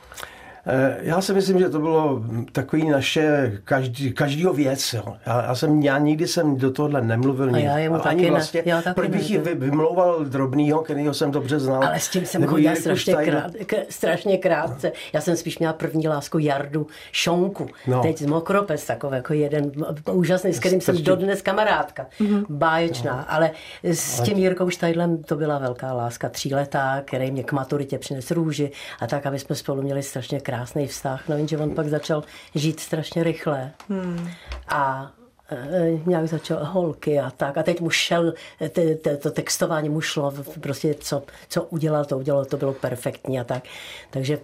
já 1.00 1.20
si 1.20 1.34
myslím, 1.34 1.58
že 1.58 1.68
to 1.68 1.78
bylo 1.78 2.22
takový 2.52 2.88
naše 2.88 3.52
každý, 3.64 4.12
každýho 4.12 4.52
věc. 4.52 4.92
Jo. 4.92 5.16
Já, 5.26 5.42
já, 5.42 5.54
jsem, 5.54 5.82
já 5.82 5.98
nikdy 5.98 6.26
jsem 6.26 6.56
do 6.56 6.70
tohohle 6.70 7.02
nemluvil. 7.02 7.54
A 7.54 7.58
já 7.58 7.78
jemu 7.78 7.94
ani 7.94 8.02
taky 8.02 8.30
vlastně, 8.30 8.62
ne. 8.66 8.70
Já 8.70 8.82
taky 8.82 8.94
proč 8.94 9.08
bych 9.08 9.30
ji 9.30 9.38
vy, 9.38 9.54
vymlouval 9.54 10.24
drobnýho, 10.24 10.82
kterýho 10.82 11.14
jsem 11.14 11.30
dobře 11.30 11.58
znal. 11.58 11.84
Ale 11.84 12.00
s 12.00 12.08
tím 12.08 12.26
jsem 12.26 12.46
chodila 12.46 12.74
strašně, 12.74 13.14
krát, 13.14 13.52
k, 13.66 13.74
strašně 13.88 14.38
krátce. 14.38 14.92
Já 15.12 15.20
jsem 15.20 15.36
spíš 15.36 15.58
měla 15.58 15.72
první 15.72 16.08
lásku 16.08 16.38
Jardu 16.38 16.86
Šonku. 17.12 17.66
No. 17.86 18.02
Teď 18.02 18.18
z 18.18 18.26
Mokropes, 18.26 18.84
takový 18.84 19.16
jako 19.16 19.32
jeden 19.32 19.72
úžasný, 20.12 20.52
s 20.52 20.58
kterým 20.58 20.80
jsem 20.80 21.02
dodnes 21.02 21.42
kamarádka. 21.42 22.06
Mm-hmm. 22.20 22.44
Báječná. 22.48 23.16
No. 23.16 23.34
Ale 23.34 23.50
s 23.82 24.20
tím 24.20 24.38
Jirkou 24.38 24.70
Štajdlem 24.70 25.22
to 25.22 25.36
byla 25.36 25.58
velká 25.58 25.92
láska. 25.92 26.28
Tříletá, 26.28 27.02
který 27.04 27.30
mě 27.30 27.44
k 27.44 27.52
maturitě 27.52 27.98
přines 27.98 28.30
růži 28.30 28.70
a 29.00 29.06
tak, 29.06 29.26
aby 29.26 29.38
jsme 29.38 29.56
spolu 29.56 29.82
měli 29.82 30.02
strašně 30.02 30.40
krát 30.40 30.53
krásný 30.54 30.86
vztah, 30.86 31.28
no 31.28 31.36
jenže 31.36 31.58
on 31.58 31.70
pak 31.70 31.88
začal 31.88 32.22
žít 32.54 32.80
strašně 32.80 33.24
rychle. 33.24 33.70
Hmm. 33.88 34.30
A 34.68 35.10
e, 35.50 35.90
nějak 36.06 36.26
začal 36.26 36.64
holky 36.64 37.20
a 37.20 37.30
tak. 37.30 37.58
A 37.58 37.62
teď 37.62 37.80
mu 37.80 37.90
šel, 37.90 38.34
te, 38.68 38.94
te, 38.94 39.16
to 39.16 39.30
textování 39.30 39.88
mu 39.88 40.00
šlo, 40.00 40.32
prostě 40.60 40.94
co, 40.94 41.22
co 41.48 41.62
udělal, 41.62 42.04
to 42.04 42.18
udělal, 42.18 42.44
to 42.44 42.56
bylo 42.56 42.72
perfektní 42.72 43.40
a 43.40 43.44
tak. 43.44 43.64
Takže 44.10 44.38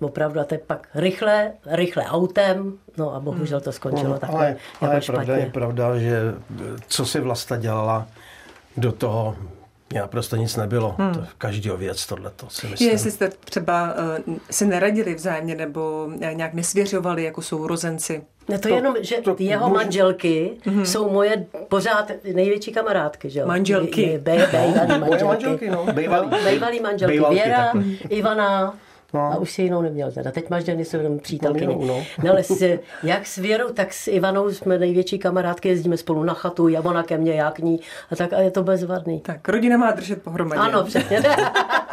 opravdu 0.00 0.40
a 0.40 0.44
teď 0.44 0.62
pak 0.62 0.88
rychle, 0.94 1.52
rychle 1.66 2.04
autem, 2.04 2.72
no 2.96 3.14
a 3.14 3.20
bohužel 3.20 3.60
to 3.60 3.72
skončilo 3.72 4.12
no, 4.12 4.18
takhle 4.18 4.38
ale, 4.38 4.48
jako 4.48 4.92
ale 4.92 5.02
špatně. 5.02 5.24
pravda 5.24 5.36
je 5.36 5.50
pravda, 5.50 5.98
že 5.98 6.20
co 6.86 7.06
si 7.06 7.20
Vlasta 7.20 7.56
dělala 7.56 8.06
do 8.76 8.92
toho 8.92 9.36
mě 9.94 10.00
naprosto 10.00 10.36
nic 10.36 10.56
nebylo. 10.56 10.94
Hmm. 10.98 11.14
To 11.14 11.24
každého 11.38 11.76
věc 11.76 12.06
tohle 12.06 12.30
to 12.36 12.46
si 12.50 12.66
myslím. 12.66 12.90
Jestli 12.90 13.10
jste 13.10 13.28
třeba 13.28 13.94
uh, 14.28 14.36
si 14.50 14.66
neradili 14.66 15.14
vzájemně 15.14 15.54
nebo 15.54 16.10
nějak 16.32 16.54
nesvěřovali 16.54 17.24
jako 17.24 17.42
sourozenci? 17.42 18.22
Ne, 18.48 18.58
to, 18.58 18.68
to 18.68 18.74
jenom, 18.74 18.94
že 19.00 19.16
to, 19.16 19.36
jeho 19.38 19.68
může... 19.68 19.84
manželky 19.84 20.50
mm-hmm. 20.66 20.82
jsou 20.82 21.10
moje 21.10 21.46
pořád 21.68 22.10
největší 22.34 22.72
kamarádky, 22.72 23.30
že 23.30 23.40
jo? 23.40 23.46
Manželky. 23.46 24.18
Be, 24.18 24.18
be, 24.18 24.48
bejvalý 24.52 24.98
manželky. 24.98 25.24
manželky 25.24 25.70
no. 25.70 25.86
Bejvalý. 25.92 26.28
Bejvalý 26.44 26.80
manželky. 26.80 27.12
Bejvalky, 27.12 27.34
Věra. 27.34 27.72
Ivana, 28.08 28.74
No. 29.14 29.20
A 29.20 29.36
už 29.36 29.52
si 29.52 29.62
jinou 29.62 29.82
neměl 29.82 30.12
teda. 30.12 30.30
Teď 30.30 30.50
máš 30.50 30.64
Denny 30.64 30.84
jenom 30.92 31.18
přítelkyni. 31.18 31.74
No, 31.80 31.86
no. 31.86 32.02
no 32.24 32.30
ale 32.30 32.42
s, 32.42 32.78
jak 33.02 33.26
s 33.26 33.36
Věrou, 33.36 33.68
tak 33.68 33.92
s 33.92 34.08
Ivanou 34.08 34.50
jsme 34.50 34.78
největší 34.78 35.18
kamarádky, 35.18 35.68
jezdíme 35.68 35.96
spolu 35.96 36.24
na 36.24 36.34
chatu, 36.34 36.68
já 36.68 36.80
ona 36.80 37.02
ke 37.02 37.18
mně, 37.18 37.32
já 37.32 37.50
k 37.50 37.58
ní. 37.58 37.80
A 38.10 38.16
tak 38.16 38.32
a 38.32 38.38
je 38.38 38.50
to 38.50 38.62
bezvadný. 38.62 39.20
Tak 39.20 39.48
rodina 39.48 39.76
má 39.76 39.90
držet 39.90 40.22
pohromadě. 40.22 40.60
Ano, 40.60 40.84
přesně. 40.84 41.22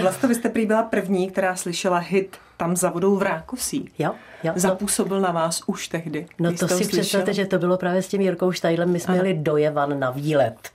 Vlastně 0.00 0.28
vy 0.28 0.34
jste 0.34 0.48
prý 0.48 0.66
byla 0.66 0.82
první, 0.82 1.30
která 1.30 1.56
slyšela 1.56 1.98
hit 1.98 2.36
Tam 2.56 2.76
za 2.76 2.90
vodou 2.90 3.16
v 3.16 3.22
Rákosí. 3.22 3.90
Jo, 3.98 4.14
jo. 4.42 4.52
Zapůsobil 4.56 5.20
na 5.20 5.30
vás 5.32 5.62
už 5.66 5.88
tehdy. 5.88 6.26
No 6.38 6.52
to 6.52 6.68
si 6.68 6.88
představte, 6.88 7.34
že 7.34 7.46
to 7.46 7.58
bylo 7.58 7.76
právě 7.76 8.02
s 8.02 8.08
tím 8.08 8.20
Jirkou 8.20 8.52
Štajdlem. 8.52 8.92
My 8.92 9.00
jsme 9.00 9.14
ano. 9.14 9.24
jeli 9.24 9.38
do 9.38 9.56
Jevan 9.56 10.00
na 10.00 10.10
výlet. 10.10 10.70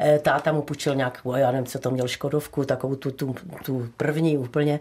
Eh, 0.00 0.18
táta 0.18 0.52
mu 0.52 0.62
půjčil 0.62 0.94
nějakou, 0.94 1.36
já 1.36 1.50
nevím, 1.50 1.66
co 1.66 1.78
to 1.78 1.90
měl, 1.90 2.08
Škodovku, 2.08 2.64
takovou 2.64 2.94
tu, 2.96 3.10
tu, 3.10 3.34
tu 3.64 3.88
první 3.96 4.38
úplně. 4.38 4.80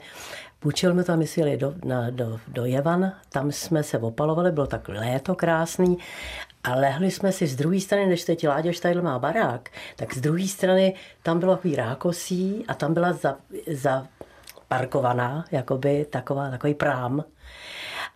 Půjčil 0.65 0.93
mi 0.93 1.03
to 1.03 1.13
a 1.13 1.15
my 1.15 1.27
si 1.27 1.57
do, 1.57 1.73
na, 1.83 2.09
do, 2.09 2.39
do 2.47 2.65
Jevan, 2.65 3.11
tam 3.29 3.51
jsme 3.51 3.83
se 3.83 3.97
opalovali, 3.99 4.51
bylo 4.51 4.67
tak 4.67 4.89
léto 4.89 5.35
krásný 5.35 5.97
a 6.63 6.75
lehli 6.75 7.11
jsme 7.11 7.31
si 7.31 7.47
z 7.47 7.55
druhé 7.55 7.79
strany, 7.79 8.07
než 8.07 8.23
teď 8.23 8.47
Láďa 8.47 8.71
Štajdl 8.71 9.01
má 9.01 9.19
barák, 9.19 9.69
tak 9.95 10.13
z 10.13 10.21
druhé 10.21 10.47
strany 10.47 10.93
tam 11.23 11.39
bylo 11.39 11.55
takový 11.55 11.75
rákosí 11.75 12.65
a 12.67 12.73
tam 12.73 12.93
byla 12.93 13.13
za, 13.13 13.35
za 13.71 14.07
parkovaná, 14.67 15.45
jakoby 15.51 16.05
taková, 16.09 16.49
takový 16.49 16.73
prám. 16.73 17.23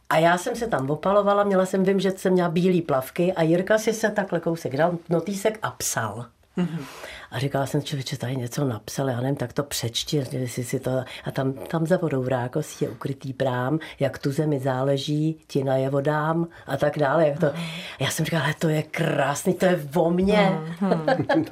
A 0.09 0.17
já 0.17 0.37
jsem 0.37 0.55
se 0.55 0.67
tam 0.67 0.89
opalovala, 0.89 1.43
měla 1.43 1.65
jsem, 1.65 1.83
vím, 1.83 1.99
že 1.99 2.11
jsem 2.11 2.33
měla 2.33 2.49
bílé 2.49 2.81
plavky 2.81 3.33
a 3.33 3.43
Jirka 3.43 3.77
si 3.77 3.93
se 3.93 4.09
takhle 4.09 4.39
kousek 4.39 4.77
dal 4.77 4.97
notýsek 5.09 5.59
a 5.61 5.71
psal. 5.71 6.25
Mm-hmm. 6.57 6.85
A 7.31 7.39
říkala 7.39 7.65
jsem, 7.65 7.81
člověče, 7.81 8.17
tady 8.17 8.35
něco 8.35 8.65
napsal, 8.65 9.09
já 9.09 9.21
nevím, 9.21 9.35
tak 9.35 9.53
to 9.53 9.63
přečti, 9.63 10.17
jestli 10.31 10.63
si 10.63 10.79
to... 10.79 10.91
A 11.23 11.31
tam, 11.31 11.53
tam 11.53 11.87
za 11.87 11.97
vodou 11.97 12.21
v 12.21 12.27
Rákosí 12.27 12.85
je 12.85 12.91
ukrytý 12.91 13.33
prám, 13.33 13.79
jak 13.99 14.17
tu 14.17 14.31
zemi 14.31 14.59
záleží, 14.59 15.39
ti 15.47 15.63
na 15.63 15.75
je 15.75 15.89
vodám 15.89 16.47
a 16.67 16.77
tak 16.77 16.99
dále. 16.99 17.27
Jak 17.27 17.39
to... 17.39 17.45
Mm. 17.45 17.63
Já 17.99 18.09
jsem 18.09 18.25
říkala, 18.25 18.45
to 18.59 18.69
je 18.69 18.83
krásný, 18.83 19.53
to 19.53 19.65
je 19.65 19.79
o 19.95 20.09
mně. 20.09 20.59
Mm-hmm. 20.81 21.45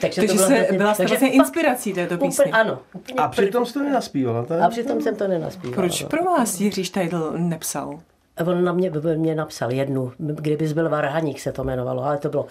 takže 0.00 0.22
to 0.22 0.34
bylo 0.34 0.48
se, 0.48 0.66
byla 0.72 0.94
jste 0.94 1.06
vlastně 1.06 1.30
inspirací 1.30 1.92
této 1.92 2.18
písně. 2.18 2.44
Úplně, 2.44 2.62
ano. 2.62 2.78
Úplně 2.92 3.18
a 3.18 3.28
přitom 3.28 3.66
jste 3.66 3.82
nenaspívala. 3.82 4.46
A 4.64 4.68
přitom 4.68 5.00
jsem 5.00 5.16
to 5.16 5.28
nenaspívala. 5.28 5.76
Proč 5.76 6.02
pro 6.02 6.24
vás 6.24 6.60
Jiří 6.60 6.84
Štajdl 6.84 7.32
nepsal? 7.36 8.00
On 8.46 8.64
na 8.64 8.72
mě, 8.72 8.92
mě 9.16 9.34
napsal 9.34 9.72
jednu, 9.72 10.12
kdybys 10.18 10.72
byl 10.72 10.88
Varhaník 10.88 11.40
se 11.40 11.52
to 11.52 11.62
jmenovalo, 11.62 12.04
ale 12.04 12.18
to 12.18 12.28
bylo 12.28 12.46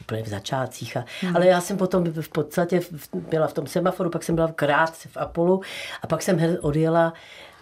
úplně 0.00 0.22
v 0.22 0.28
začátcích. 0.28 0.96
A, 0.96 1.04
hmm. 1.20 1.36
Ale 1.36 1.46
já 1.46 1.60
jsem 1.60 1.76
potom 1.76 2.04
v 2.04 2.28
podstatě 2.28 2.80
byla 3.14 3.46
v 3.46 3.52
tom 3.52 3.66
semaforu, 3.66 4.10
pak 4.10 4.22
jsem 4.22 4.34
byla 4.34 4.52
krátce 4.52 5.08
v 5.08 5.16
Apolu 5.16 5.60
a 6.02 6.06
pak 6.06 6.22
jsem 6.22 6.56
odjela 6.60 7.12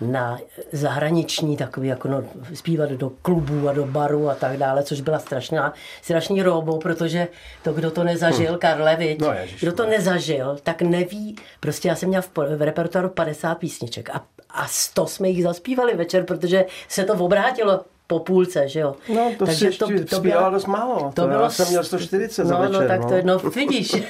na 0.01 0.39
zahraniční 0.73 1.57
takový, 1.57 1.89
jako 1.89 2.09
no, 2.09 2.25
zpívat 2.55 2.91
do 2.91 3.11
klubů 3.11 3.69
a 3.69 3.73
do 3.73 3.87
baru 3.87 4.29
a 4.29 4.35
tak 4.35 4.57
dále, 4.57 4.83
což 4.83 5.01
byla 5.01 5.19
strašná, 5.19 5.73
strašný 6.03 6.43
robo, 6.43 6.79
protože 6.79 7.29
to, 7.63 7.73
kdo 7.73 7.91
to 7.91 8.05
nezažil, 8.05 8.49
hmm. 8.49 8.59
Karlevič, 8.59 9.19
no, 9.19 9.33
kdo 9.61 9.73
to 9.73 9.87
nezažil, 9.87 10.59
tak 10.63 10.83
neví, 10.83 11.37
prostě 11.61 11.89
já 11.89 11.95
jsem 11.95 12.09
měla 12.09 12.23
v, 12.23 12.31
v 12.57 12.63
repertoáru 12.63 13.09
50 13.09 13.55
písniček 13.55 14.11
a 14.11 14.25
a 14.51 14.67
sto 14.67 15.07
jsme 15.07 15.29
jich 15.29 15.43
zaspívali 15.43 15.95
večer, 15.95 16.25
protože 16.25 16.65
se 16.89 17.05
to 17.05 17.15
obrátilo 17.15 17.81
po 18.09 18.19
půlce, 18.19 18.69
že 18.69 18.81
jo. 18.81 18.97
No, 19.15 19.33
to 19.39 19.47
Takže 19.47 19.73
si 19.73 19.79
to, 19.79 19.89
to, 20.11 20.21
bylo 20.21 20.51
dost 20.51 20.67
málo. 20.67 20.99
To, 20.99 21.23
to 21.23 21.29
bylo, 21.29 21.43
já 21.43 21.51
jsem 21.51 21.69
měl 21.69 21.85
140 21.85 22.43
no, 22.43 22.49
za 22.49 22.55
no, 22.55 22.61
večer. 22.61 22.83
No, 22.83 22.89
tak 22.89 23.01
no. 23.01 23.09
to 23.09 23.15
jedno, 23.15 23.39
vidíš. 23.39 23.97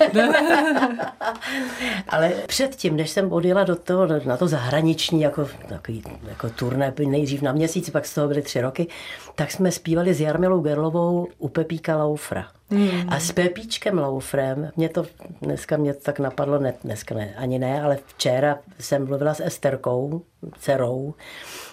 Ale 2.09 2.33
předtím, 2.47 2.97
než 2.97 3.11
jsem 3.11 3.33
odjela 3.33 3.65
do 3.65 3.77
toho, 3.77 4.07
na 4.25 4.37
to 4.37 4.49
zahraniční, 4.49 5.21
jako, 5.21 5.49
takový, 5.69 6.03
jako 6.29 6.51
turné, 6.51 6.95
nejdřív 7.07 7.43
na 7.43 7.53
měsíc, 7.53 7.91
pak 7.91 8.07
z 8.07 8.15
toho 8.15 8.29
byly 8.29 8.43
tři 8.43 8.61
roky, 8.61 8.87
tak 9.35 9.51
jsme 9.51 9.73
zpívali 9.73 10.15
s 10.15 10.21
Jarmilou 10.21 10.61
Gerlovou 10.61 11.29
u 11.39 11.49
Pepíka 11.49 11.97
Laufra. 11.97 12.58
Hmm. 12.71 13.09
A 13.09 13.21
s 13.21 13.33
Pepíčkem 13.33 13.99
Laufrem, 13.99 14.71
mě 14.77 14.89
to 14.89 15.07
dneska 15.43 15.77
mě 15.77 15.95
to 15.95 16.01
tak 16.01 16.19
napadlo, 16.19 16.59
ne, 16.59 16.75
dneska 16.85 17.15
ne, 17.15 17.35
ani 17.37 17.59
ne, 17.59 17.83
ale 17.83 17.99
včera 18.07 18.59
jsem 18.79 19.07
mluvila 19.07 19.35
s 19.35 19.41
Esterkou, 19.41 20.23
dcerou, 20.59 21.15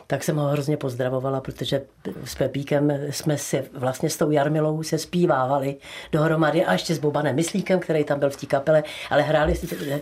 tak 0.07 0.23
jsem 0.23 0.35
ho 0.35 0.47
hrozně 0.47 0.77
pozdravovala, 0.77 1.41
protože 1.41 1.81
s 2.23 2.35
Pepíkem 2.35 2.91
jsme 3.09 3.37
si 3.37 3.63
vlastně 3.73 4.09
s 4.09 4.17
tou 4.17 4.31
Jarmilou 4.31 4.83
se 4.83 4.97
zpívávali 4.97 5.75
dohromady 6.11 6.65
a 6.65 6.73
ještě 6.73 6.95
s 6.95 6.99
Bobanem 6.99 7.35
Myslíkem, 7.35 7.79
který 7.79 8.03
tam 8.03 8.19
byl 8.19 8.29
v 8.29 8.37
té 8.37 8.45
kapele, 8.45 8.83
ale 9.09 9.21
hráli, 9.21 9.53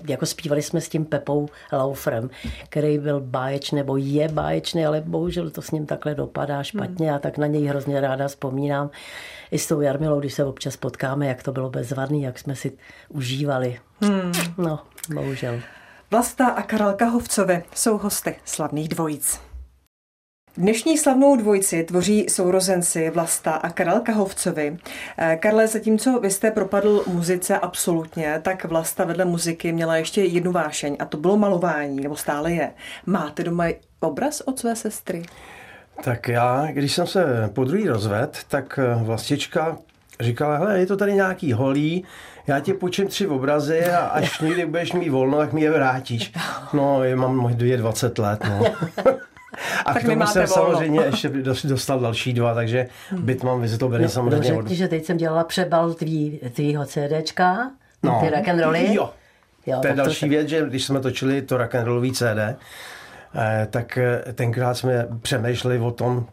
jako 0.08 0.26
zpívali 0.26 0.62
jsme 0.62 0.82
s 0.82 0.90
tím 0.90 1.06
Pepou 1.06 1.50
Laufrem, 1.72 2.30
který 2.70 2.98
byl 2.98 3.22
báječný, 3.22 3.76
nebo 3.76 3.98
je 3.98 4.28
báječný, 4.28 4.86
ale 4.86 5.02
bohužel 5.02 5.50
to 5.50 5.62
s 5.62 5.72
ním 5.72 5.86
takhle 5.86 6.16
dopadá 6.16 6.64
špatně 6.64 7.08
hmm. 7.08 7.16
a 7.16 7.20
tak 7.20 7.38
na 7.38 7.48
něj 7.48 7.66
hrozně 7.66 8.02
ráda 8.02 8.28
vzpomínám. 8.28 8.90
I 9.52 9.60
s 9.60 9.68
tou 9.68 9.82
Jarmilou, 9.82 10.20
když 10.20 10.34
se 10.34 10.46
občas 10.46 10.78
potkáme, 10.84 11.28
jak 11.28 11.44
to 11.44 11.52
bylo 11.52 11.70
bezvadný, 11.70 12.24
jak 12.24 12.40
jsme 12.40 12.56
si 12.56 12.72
užívali. 13.10 13.80
Hmm. 14.02 14.32
No, 14.58 14.80
bohužel. 15.14 15.60
Vlasta 16.12 16.48
a 16.48 16.62
Karel 16.62 16.94
Kahovcovi 16.94 17.64
jsou 17.76 17.98
hosty 17.98 18.36
slavných 18.46 18.90
dvojic. 18.90 19.40
Dnešní 20.58 20.98
slavnou 20.98 21.36
dvojici 21.36 21.84
tvoří 21.84 22.26
sourozenci 22.30 23.10
Vlasta 23.10 23.52
a 23.52 23.70
Karel 23.70 24.00
Kahovcovi. 24.00 24.78
Eh, 25.18 25.36
Karle, 25.36 25.68
zatímco 25.68 26.20
vy 26.20 26.32
jste 26.32 26.52
propadl 26.52 27.04
muzice 27.08 27.58
absolutně, 27.58 28.40
tak 28.42 28.66
Vlasta 28.66 29.06
vedle 29.06 29.26
muziky 29.26 29.72
měla 29.72 29.98
ještě 29.98 30.24
jednu 30.24 30.52
vášeň 30.52 30.98
a 31.00 31.06
to 31.06 31.18
bylo 31.18 31.38
malování, 31.38 32.02
nebo 32.02 32.16
stále 32.16 32.52
je. 32.52 32.72
Máte 33.06 33.44
doma 33.44 33.66
obraz 34.00 34.42
od 34.42 34.60
své 34.60 34.76
sestry? 34.76 35.24
Tak 36.04 36.28
já, 36.28 36.68
když 36.72 36.94
jsem 36.94 37.08
se 37.08 37.50
po 37.54 37.64
druhý 37.64 37.88
rozved, 37.88 38.40
tak 38.48 38.80
eh, 38.80 39.04
vlastička 39.04 39.78
říkala, 40.20 40.58
hele, 40.58 40.80
je 40.80 40.86
to 40.86 40.98
tady 40.98 41.14
nějaký 41.14 41.54
holí, 41.54 42.06
já 42.48 42.60
ti 42.60 42.74
půjčím 42.74 43.08
tři 43.08 43.28
obrazy 43.28 43.86
a 43.86 43.98
až 43.98 44.40
někdy 44.42 44.66
budeš 44.66 44.94
mít 44.94 45.10
volno, 45.10 45.38
tak 45.38 45.54
mi 45.54 45.62
je 45.62 45.72
vrátíš. 45.72 46.34
No, 46.74 47.04
je, 47.04 47.16
mám 47.16 47.56
je 47.60 47.78
20 47.78 48.18
let, 48.20 48.44
no. 48.50 48.64
A 49.86 49.94
tak 49.94 50.04
k 50.04 50.06
tomu 50.06 50.28
jsem 50.28 50.46
volno. 50.46 50.54
samozřejmě 50.54 51.02
ještě 51.02 51.30
dostal 51.64 52.00
další 52.00 52.34
dva, 52.34 52.54
takže 52.54 52.88
byt 53.12 53.44
mám 53.44 53.62
vyzitobený 53.62 54.04
no, 54.04 54.10
samozřejmě. 54.10 54.54
Řekni, 54.54 54.76
že 54.76 54.88
teď 54.88 55.06
jsem 55.06 55.18
dělala 55.18 55.44
přebal 55.44 55.94
tvý, 55.94 56.40
tvýho 56.54 56.86
CDčka, 56.86 57.72
no. 58.04 58.20
ty 58.24 58.30
rock'n'rolly. 58.30 58.94
Jo. 58.94 59.10
jo. 59.66 59.80
To 59.82 59.88
je 59.88 59.94
další 59.94 60.26
to... 60.26 60.30
věc, 60.30 60.48
že 60.48 60.66
když 60.68 60.86
jsme 60.86 61.00
točili 61.00 61.42
to 61.42 61.58
rock'n'rollový 61.58 62.12
CD, 62.12 62.24
eh, 62.24 63.68
tak 63.70 63.98
eh, 63.98 64.34
tenkrát 64.34 64.74
jsme 64.74 65.08
přemýšleli 65.22 65.80
o 65.80 65.92
tom, 65.92 66.26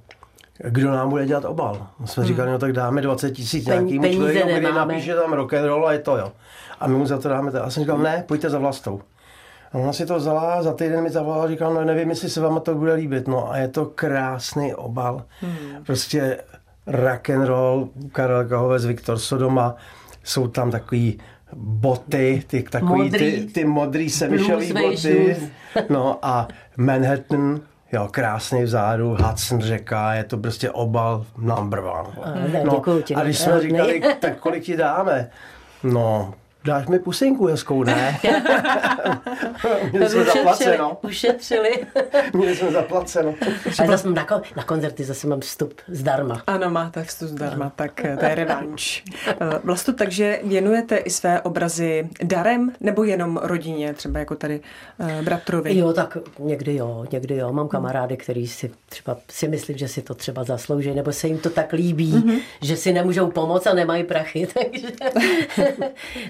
kdo 0.69 0.91
nám 0.91 1.11
bude 1.11 1.27
dělat 1.27 1.45
obal. 1.45 1.87
My 1.99 2.07
jsme 2.07 2.23
hmm. 2.23 2.29
říkali, 2.29 2.51
no 2.51 2.59
tak 2.59 2.73
dáme 2.73 3.03
20 3.03 3.31
tisíc 3.31 3.67
nějakýmu 3.67 4.13
člověku, 4.13 4.49
který 4.49 4.75
napíše 4.75 5.15
tam 5.15 5.33
rock 5.33 5.55
and 5.55 5.65
roll 5.65 5.89
a 5.89 5.93
je 5.93 5.99
to 5.99 6.17
jo. 6.17 6.33
A 6.81 6.87
my 6.87 6.95
mu 6.95 7.07
za 7.07 7.19
to 7.19 7.29
dáme. 7.29 7.51
A 7.51 7.71
jsem 7.71 7.83
říkal, 7.83 7.99
ne, 7.99 8.25
pojďte 8.27 8.51
za 8.51 8.59
vlastou. 8.59 9.01
A 9.73 9.79
ona 9.79 9.93
si 9.93 10.07
to 10.07 10.17
vzala, 10.17 10.63
za 10.63 10.73
týden 10.73 11.03
mi 11.03 11.11
zavolala, 11.11 11.49
říkala, 11.49 11.75
no 11.75 11.85
nevím, 11.85 12.11
jestli 12.11 12.31
se 12.31 12.41
vám 12.41 12.61
to 12.61 12.75
bude 12.75 12.95
líbit. 12.95 13.29
No 13.29 13.51
a 13.51 13.57
je 13.57 13.69
to 13.69 13.87
krásný 13.87 14.75
obal. 14.75 15.23
Hmm. 15.41 15.85
Prostě 15.85 16.39
rock 16.87 17.31
and 17.31 17.47
roll, 17.47 17.89
Karel 18.13 18.45
Kahovec, 18.45 18.87
Viktor 18.87 19.19
Sodoma, 19.19 19.77
jsou 20.25 20.49
tam 20.49 20.71
takový 20.71 21.19
boty, 21.57 22.43
ty 22.47 22.63
takový 22.63 23.03
modrý, 23.03 23.33
ty, 23.33 23.53
ty 23.53 23.65
modrý 23.65 24.11
semišový 24.11 24.73
boty. 24.73 25.37
No 25.91 26.19
a 26.23 26.49
Manhattan, 26.77 27.61
Jo, 27.93 28.09
krásný 28.11 28.63
vzadu, 28.63 29.17
Hudson 29.21 29.61
řeka, 29.61 30.15
je 30.15 30.25
to 30.25 30.37
prostě 30.39 30.71
obal 30.71 31.27
number 31.39 31.79
one. 31.79 32.09
No, 32.65 32.83
a 33.17 33.23
když 33.23 33.39
jsme 33.39 33.61
říkali, 33.61 34.03
tak 34.21 34.37
kolik 34.39 34.65
ti 34.65 34.77
dáme? 34.77 35.31
No, 35.83 36.35
Dáš 36.65 36.87
mi 36.87 36.99
pusinku 36.99 37.47
hezkou, 37.47 37.83
ne? 37.83 38.19
Měli 39.91 40.09
jsme 40.09 40.25
zaplaceno. 40.25 40.99
Ušetřili. 41.03 41.71
Měli 42.35 42.57
jsme 42.57 42.71
zaplaceno. 42.71 43.35
Ale 43.79 43.89
zase 43.89 44.11
na, 44.11 44.27
na 44.57 44.65
koncerty 44.65 45.05
zase 45.05 45.27
mám 45.27 45.41
vstup 45.41 45.75
zdarma. 45.89 46.43
Ano, 46.47 46.71
máte 46.71 47.05
vstup 47.05 47.29
zdarma, 47.29 47.65
ano. 47.65 47.73
tak 47.77 48.05
eh, 48.05 48.17
to 48.17 48.25
je 48.25 48.35
revanš. 48.35 49.05
Eh, 49.27 49.35
Vlastu, 49.65 49.93
takže 49.93 50.41
věnujete 50.45 50.97
i 50.97 51.11
své 51.11 51.41
obrazy 51.41 52.09
darem 52.23 52.73
nebo 52.81 53.05
jenom 53.05 53.41
rodině, 53.43 53.95
třeba 53.95 54.19
jako 54.19 54.37
tady 54.37 54.61
uh, 54.99 55.23
bratrovi? 55.23 55.79
Jo, 55.79 55.93
tak 55.93 56.17
někdy 56.39 56.77
jo, 56.77 57.07
někdy 57.13 57.37
jo. 57.37 57.53
Mám 57.53 57.69
kamarády, 57.69 58.17
který 58.17 58.47
si 58.47 58.71
třeba 58.89 59.17
si 59.31 59.49
myslím, 59.49 59.79
že 59.79 59.89
si 59.89 60.03
to 60.03 60.15
třeba 60.15 60.45
zaslouží, 60.45 60.95
nebo 60.95 61.13
se 61.13 61.27
jim 61.27 61.39
to 61.39 61.51
tak 61.51 61.73
líbí, 61.73 62.13
mm-hmm. 62.13 62.41
že 62.63 62.77
si 62.77 62.93
nemůžou 62.93 63.31
pomoct 63.31 63.67
a 63.67 63.75
nemají 63.75 64.05
prachy, 64.05 64.49
takže... 64.55 64.89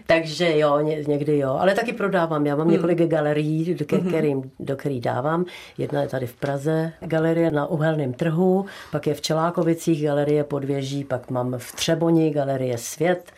tak 0.06 0.19
takže 0.20 0.58
jo, 0.58 0.80
ně, 0.80 1.04
někdy 1.06 1.38
jo. 1.38 1.56
Ale 1.60 1.74
taky 1.74 1.92
prodávám. 1.92 2.46
Já 2.46 2.56
mám 2.56 2.66
hmm. 2.66 2.72
několik 2.72 3.02
galerií, 3.02 3.74
do, 3.74 3.84
hmm. 3.96 4.08
kterým, 4.08 4.50
do 4.60 4.76
kterých 4.76 5.00
dávám. 5.00 5.44
Jedna 5.78 6.02
je 6.02 6.08
tady 6.08 6.26
v 6.26 6.36
Praze, 6.36 6.92
galerie 7.00 7.50
na 7.50 7.66
uhelném 7.66 8.12
trhu, 8.12 8.66
pak 8.92 9.06
je 9.06 9.14
v 9.14 9.20
Čelákovicích 9.20 10.04
galerie 10.04 10.44
Podvěží, 10.44 11.04
pak 11.04 11.30
mám 11.30 11.54
v 11.58 11.72
Třeboni 11.72 12.30
galerie 12.30 12.78
Svět, 12.78 13.32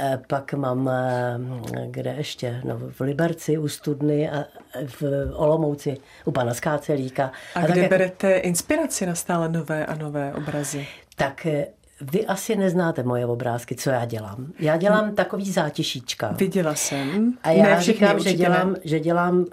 eh, 0.00 0.20
pak 0.26 0.54
mám, 0.54 0.88
eh, 0.88 1.38
kde 1.86 2.14
ještě, 2.16 2.60
no, 2.64 2.78
v 2.78 3.00
Liberci 3.00 3.58
u 3.58 3.68
Studny 3.68 4.30
a 4.30 4.44
v 4.86 5.02
Olomouci 5.34 5.96
u 6.24 6.30
pana 6.30 6.54
Skácelíka. 6.54 7.32
A, 7.54 7.60
a 7.60 7.66
kde 7.66 7.80
tak, 7.80 7.90
berete 7.90 8.36
inspiraci 8.36 9.06
na 9.06 9.14
stále 9.14 9.48
nové 9.48 9.86
a 9.86 9.94
nové 9.94 10.34
obrazy? 10.34 10.86
Tak 11.16 11.46
eh, 11.46 11.66
vy 12.02 12.26
asi 12.26 12.56
neznáte 12.56 13.02
moje 13.02 13.26
obrázky, 13.26 13.74
co 13.74 13.90
já 13.90 14.04
dělám. 14.04 14.46
Já 14.58 14.76
dělám 14.76 15.04
hmm. 15.04 15.14
takový 15.14 15.50
zátišíčka. 15.52 16.32
Viděla 16.32 16.74
jsem. 16.74 17.32
A 17.42 17.50
já 17.50 17.76
ne, 17.76 17.82
říkám, 17.82 18.20
že 18.20 18.32
dělám, 18.32 18.76
že 18.84 19.00
dělám 19.00 19.46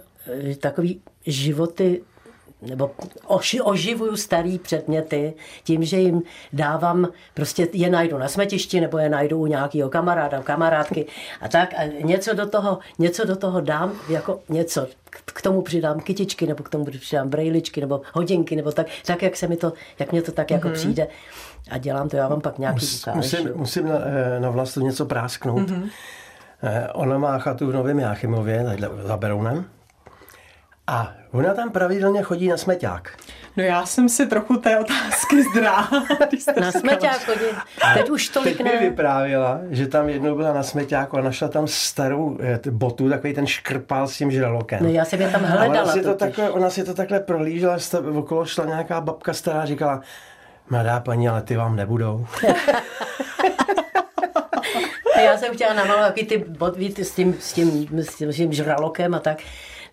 eh, 0.52 0.56
takový 0.56 1.02
životy 1.26 2.02
nebo 2.62 2.92
oži, 3.28 3.62
oživuju 3.62 4.16
starý 4.16 4.60
předměty 4.60 5.34
tím, 5.64 5.84
že 5.84 5.98
jim 5.98 6.22
dávám, 6.54 7.08
prostě 7.34 7.68
je 7.74 7.90
najdu 7.90 8.18
na 8.18 8.28
smetišti 8.28 8.82
nebo 8.82 8.98
je 8.98 9.10
najdu 9.10 9.38
u 9.38 9.46
nějakého 9.46 9.90
kamaráda, 9.90 10.42
kamarádky 10.42 11.06
a 11.42 11.48
tak 11.48 11.74
a 11.78 11.84
něco 12.04 12.34
do 12.34 12.50
toho, 12.50 12.80
něco 13.00 13.26
do 13.26 13.36
toho 13.36 13.62
dám, 13.62 13.94
jako 14.10 14.40
něco, 14.50 14.88
k 15.26 15.42
tomu 15.42 15.62
přidám 15.62 16.00
kytičky 16.00 16.48
nebo 16.48 16.64
k 16.64 16.70
tomu 16.70 16.86
přidám 16.86 17.30
brejličky 17.30 17.82
nebo 17.82 18.02
hodinky 18.14 18.56
nebo 18.56 18.72
tak, 18.72 18.88
tak 19.06 19.22
jak 19.22 19.38
se 19.38 19.48
mi 19.48 19.58
to, 19.58 19.74
jak 20.00 20.12
mě 20.12 20.22
to 20.22 20.32
tak 20.32 20.52
jako 20.52 20.68
mm-hmm. 20.68 20.74
přijde 20.74 21.08
a 21.72 21.78
dělám 21.78 22.10
to, 22.10 22.18
já 22.18 22.28
vám 22.28 22.42
pak 22.42 22.58
nějaký 22.58 22.86
Mus, 22.86 23.02
ukáž. 23.02 23.16
Musím, 23.16 23.52
musím 23.56 23.88
na, 23.88 23.96
eh, 24.06 24.40
na 24.40 24.50
vlastu 24.50 24.82
něco 24.82 25.06
prásknout. 25.06 25.70
Mm-hmm. 25.70 25.90
Ona 26.94 27.18
má 27.18 27.40
chatu 27.40 27.68
v 27.68 27.74
Novém 27.74 28.00
Jáchymově, 28.00 28.64
tady 28.64 28.84
za 29.04 29.18
Berounem. 29.18 29.66
A 30.88 31.14
ona 31.32 31.54
tam 31.54 31.70
pravidelně 31.72 32.22
chodí 32.22 32.48
na 32.48 32.58
smeťák. 32.58 33.18
No 33.58 33.64
já 33.64 33.86
jsem 33.86 34.10
si 34.10 34.28
trochu 34.28 34.58
té 34.58 34.80
otázky 34.80 35.44
zdráhla. 35.52 36.04
na 36.60 36.72
smeťák 36.72 37.26
chodí. 37.26 37.46
Teď 37.94 38.10
už 38.10 38.30
tolik 38.30 38.58
teď 38.58 38.66
ne. 38.66 38.74
mi 38.74 38.90
vyprávěla, 38.90 39.60
že 39.70 39.88
tam 39.88 40.10
jednou 40.10 40.36
byla 40.36 40.54
na 40.54 40.64
smeťáku 40.64 41.18
a 41.18 41.22
našla 41.22 41.48
tam 41.48 41.68
starou 41.68 42.38
eh, 42.42 42.60
botu, 42.72 43.10
takový 43.10 43.34
ten 43.34 43.48
škrpal 43.48 44.08
s 44.08 44.18
tím 44.18 44.32
žralokem. 44.32 44.84
No 44.84 44.90
já 44.90 45.06
jsem 45.06 45.22
je 45.22 45.30
tam 45.30 45.42
hledala. 45.42 45.84
Ona 45.84 45.94
si, 45.94 46.02
to 46.02 46.16
takhle, 46.16 46.50
ona 46.50 46.70
si 46.70 46.84
to 46.84 46.94
takhle 46.94 47.20
prohlížela, 47.20 47.78
okolo 48.16 48.46
šla 48.46 48.66
nějaká 48.66 49.02
babka 49.02 49.34
stará 49.34 49.66
říkala, 49.66 50.02
mladá 50.70 51.00
paní, 51.00 51.30
ale 51.30 51.42
ty 51.42 51.56
vám 51.56 51.76
nebudou. 51.76 52.26
já 55.26 55.38
jsem 55.38 55.54
chtěla 55.54 55.74
namalovat 55.74 56.14
ty 56.14 56.46
botví 56.48 56.96
s 56.98 57.12
tím, 57.12 57.36
s 57.40 57.54
tím, 57.54 57.88
s 57.92 58.16
tím, 58.16 58.32
s 58.32 58.36
tím 58.36 58.54
žralokem 58.54 59.14
a 59.14 59.20
tak. 59.20 59.38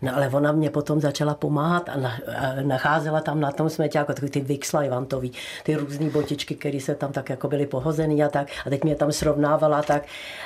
No 0.03 0.17
ale 0.17 0.29
ona 0.29 0.53
mě 0.53 0.71
potom 0.71 1.01
začala 1.01 1.35
pomáhat 1.35 1.89
a, 1.89 1.97
na, 1.97 2.11
a 2.11 2.63
nacházela 2.63 3.21
tam 3.21 3.41
na 3.41 3.51
tom 3.51 3.71
smeťáku 3.71 4.13
takový 4.13 4.31
ty 4.31 4.41
Vixlajvantový, 4.41 5.33
ty 5.63 5.75
různé 5.75 6.11
botičky, 6.11 6.55
které 6.55 6.81
se 6.81 6.95
tam 6.95 7.13
tak 7.13 7.31
jako 7.31 7.49
byly 7.49 7.67
pohozený 7.67 8.25
a 8.25 8.29
tak. 8.29 8.49
A 8.67 8.71
teď 8.71 8.85
mě 8.85 8.95
tam 8.95 9.13
srovnávala 9.13 9.83
tak. 9.83 10.03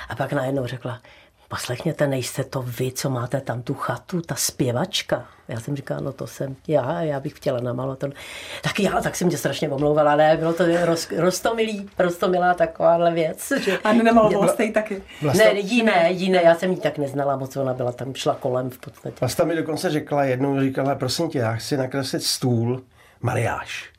A 0.09 0.16
pak 0.16 0.33
najednou 0.33 0.66
řekla, 0.66 1.01
poslechněte, 1.50 2.06
nejste 2.06 2.44
to 2.44 2.62
vy, 2.62 2.92
co 2.92 3.10
máte 3.10 3.40
tam 3.40 3.62
tu 3.62 3.74
chatu, 3.74 4.20
ta 4.20 4.34
zpěvačka. 4.34 5.24
Já 5.48 5.60
jsem 5.60 5.76
říkala, 5.76 6.00
no 6.00 6.12
to 6.12 6.26
jsem 6.26 6.56
já, 6.68 7.02
já 7.02 7.20
bych 7.20 7.32
chtěla 7.32 7.60
namalovat. 7.60 7.98
To. 7.98 8.08
Tak 8.62 8.80
já, 8.80 9.00
tak 9.00 9.16
jsem 9.16 9.28
mě 9.28 9.36
strašně 9.36 9.68
omlouvala, 9.68 10.12
ale 10.12 10.36
bylo 10.38 10.52
to 10.52 10.64
roz, 10.84 11.10
rostomilý, 11.16 11.90
rostomilá 11.98 12.54
takováhle 12.54 13.12
věc. 13.12 13.52
Že... 13.60 13.78
A 13.78 13.92
nemalovala 13.92 14.48
jste 14.48 14.64
ji 14.64 14.72
taky? 14.72 15.02
Vlasta... 15.22 15.44
Ne, 15.44 15.60
jiné, 15.60 16.12
jiné, 16.12 16.42
já 16.42 16.54
jsem 16.54 16.70
ji 16.70 16.76
tak 16.76 16.98
neznala 16.98 17.36
moc, 17.36 17.56
ona 17.56 17.74
byla 17.74 17.92
tam, 17.92 18.14
šla 18.14 18.34
kolem 18.40 18.70
v 18.70 18.78
podstatě. 18.78 19.16
Vlasta 19.20 19.44
mi 19.44 19.56
dokonce 19.56 19.90
řekla 19.90 20.24
jednou, 20.24 20.60
říkala, 20.60 20.94
prosím 20.94 21.28
tě, 21.30 21.38
já 21.38 21.54
chci 21.54 21.76
nakreslit 21.76 22.22
stůl, 22.22 22.82
mariáš. 23.20 23.90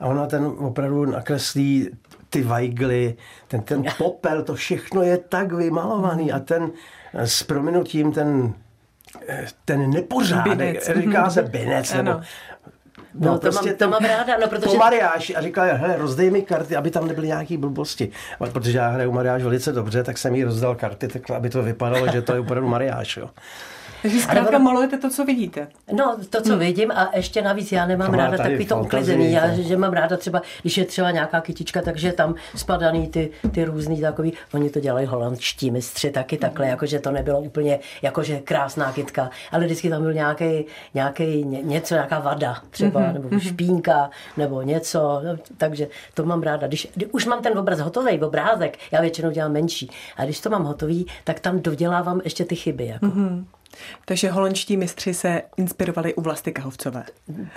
A 0.00 0.06
ona 0.06 0.26
ten 0.26 0.44
opravdu 0.44 1.04
nakreslí 1.04 1.90
ty 2.34 2.42
vajgly, 2.42 3.16
ten, 3.48 3.62
ten 3.62 3.84
popel, 3.98 4.42
to 4.42 4.54
všechno 4.54 5.02
je 5.02 5.18
tak 5.18 5.52
vymalovaný 5.52 6.32
a 6.32 6.38
ten 6.38 6.72
s 7.14 7.42
prominutím 7.42 8.12
ten 8.12 8.54
ten 9.64 9.90
nepořádek, 9.90 10.58
binec. 10.58 10.90
říká 10.94 11.30
se 11.30 11.42
binec, 11.54 11.94
nebo 11.94 12.20
No, 13.14 13.30
no 13.30 13.38
to, 13.38 13.40
prostě 13.40 13.68
mám, 13.68 13.76
to 13.76 13.88
mám 13.88 14.04
ráda, 14.04 14.38
no, 14.38 14.48
protože... 14.48 14.76
Mariáš 14.78 15.32
a 15.36 15.42
říkal, 15.42 15.66
hele, 15.72 15.96
rozdej 15.96 16.30
mi 16.30 16.42
karty, 16.42 16.76
aby 16.76 16.90
tam 16.90 17.08
nebyly 17.08 17.26
nějaký 17.26 17.56
blbosti. 17.56 18.10
A 18.40 18.46
protože 18.46 18.78
já 18.78 18.88
hraju 18.88 19.12
Mariáš 19.12 19.42
velice 19.42 19.72
dobře, 19.72 20.04
tak 20.04 20.18
jsem 20.18 20.34
jí 20.34 20.44
rozdal 20.44 20.74
karty, 20.74 21.08
tak 21.08 21.30
aby 21.30 21.50
to 21.50 21.62
vypadalo, 21.62 22.12
že 22.12 22.22
to 22.22 22.34
je 22.34 22.40
opravdu 22.40 22.68
Mariáš. 22.68 23.16
Jo. 23.16 23.30
Takže 24.04 24.20
zkrátka 24.20 24.58
malujete 24.58 24.98
to, 24.98 25.10
co 25.10 25.24
vidíte. 25.24 25.68
No, 25.92 26.16
to, 26.30 26.40
co 26.42 26.50
hmm. 26.50 26.58
vidím 26.58 26.90
a 26.90 27.10
ještě 27.14 27.42
navíc 27.42 27.72
já 27.72 27.86
nemám 27.86 28.10
to 28.10 28.16
ráda 28.16 28.36
takový 28.36 28.66
to 28.66 28.78
uklizený. 28.78 29.32
Já, 29.32 29.54
že 29.54 29.76
mám 29.76 29.92
ráda 29.92 30.16
třeba, 30.16 30.42
když 30.62 30.78
je 30.78 30.84
třeba 30.84 31.10
nějaká 31.10 31.40
kytička, 31.40 31.82
takže 31.82 32.12
tam 32.12 32.34
spadaný 32.56 33.08
ty, 33.08 33.30
ty 33.50 33.64
různý 33.64 34.00
takový, 34.00 34.32
oni 34.54 34.70
to 34.70 34.80
dělají 34.80 35.06
holandští 35.06 35.70
mistři 35.70 36.10
taky 36.10 36.36
takhle, 36.36 36.68
jakože 36.68 36.98
to 36.98 37.10
nebylo 37.10 37.40
úplně, 37.40 37.78
jakože 38.02 38.40
krásná 38.40 38.92
kytka, 38.92 39.30
ale 39.52 39.64
vždycky 39.64 39.90
tam 39.90 40.02
byl 40.02 40.12
nějaký, 40.12 40.64
nějaký 40.94 41.44
něco, 41.44 41.94
nějaká 41.94 42.18
vada 42.18 42.56
třeba, 42.70 43.00
mm-hmm. 43.00 43.12
nebo 43.12 43.28
mhm. 43.28 43.40
špínka, 43.40 44.10
nebo 44.36 44.62
něco, 44.62 45.20
no, 45.24 45.36
takže 45.56 45.88
to 46.14 46.24
mám 46.24 46.42
ráda. 46.42 46.66
Když, 46.66 46.88
když 46.94 47.08
už 47.12 47.26
mám 47.26 47.42
ten 47.42 47.58
obraz 47.58 47.80
hotový, 47.80 48.20
obrázek, 48.20 48.78
já 48.92 49.00
většinou 49.00 49.30
dělám 49.30 49.52
menší, 49.52 49.90
a 50.16 50.24
když 50.24 50.40
to 50.40 50.50
mám 50.50 50.64
hotový, 50.64 51.06
tak 51.24 51.40
tam 51.40 51.60
dodělávám 51.60 52.20
ještě 52.24 52.44
ty 52.44 52.56
chyby. 52.56 52.86
Jako. 52.86 53.06
Mm-hmm. 53.06 53.44
Takže 54.04 54.30
holandští 54.30 54.76
mistři 54.76 55.14
se 55.14 55.42
inspirovali 55.56 56.14
u 56.14 56.20
Vlasty 56.20 56.52
Kahovcové. 56.52 57.04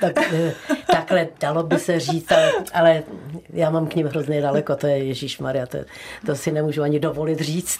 Tak, 0.02 0.34
eh, 0.34 0.54
takhle 0.92 1.28
dalo 1.40 1.64
by 1.64 1.80
se 1.80 2.00
říct, 2.00 2.32
ale, 2.32 2.52
ale 2.74 3.04
já 3.50 3.70
mám 3.70 3.88
k 3.88 3.96
ním 3.96 4.08
hrozně 4.08 4.42
daleko, 4.42 4.76
to 4.76 4.88
je 4.88 4.98
Ježíš 4.98 5.40
Maria, 5.40 5.66
to, 5.66 5.78
to 6.26 6.36
si 6.36 6.52
nemůžu 6.52 6.82
ani 6.84 7.00
dovolit 7.00 7.40
říct. 7.40 7.80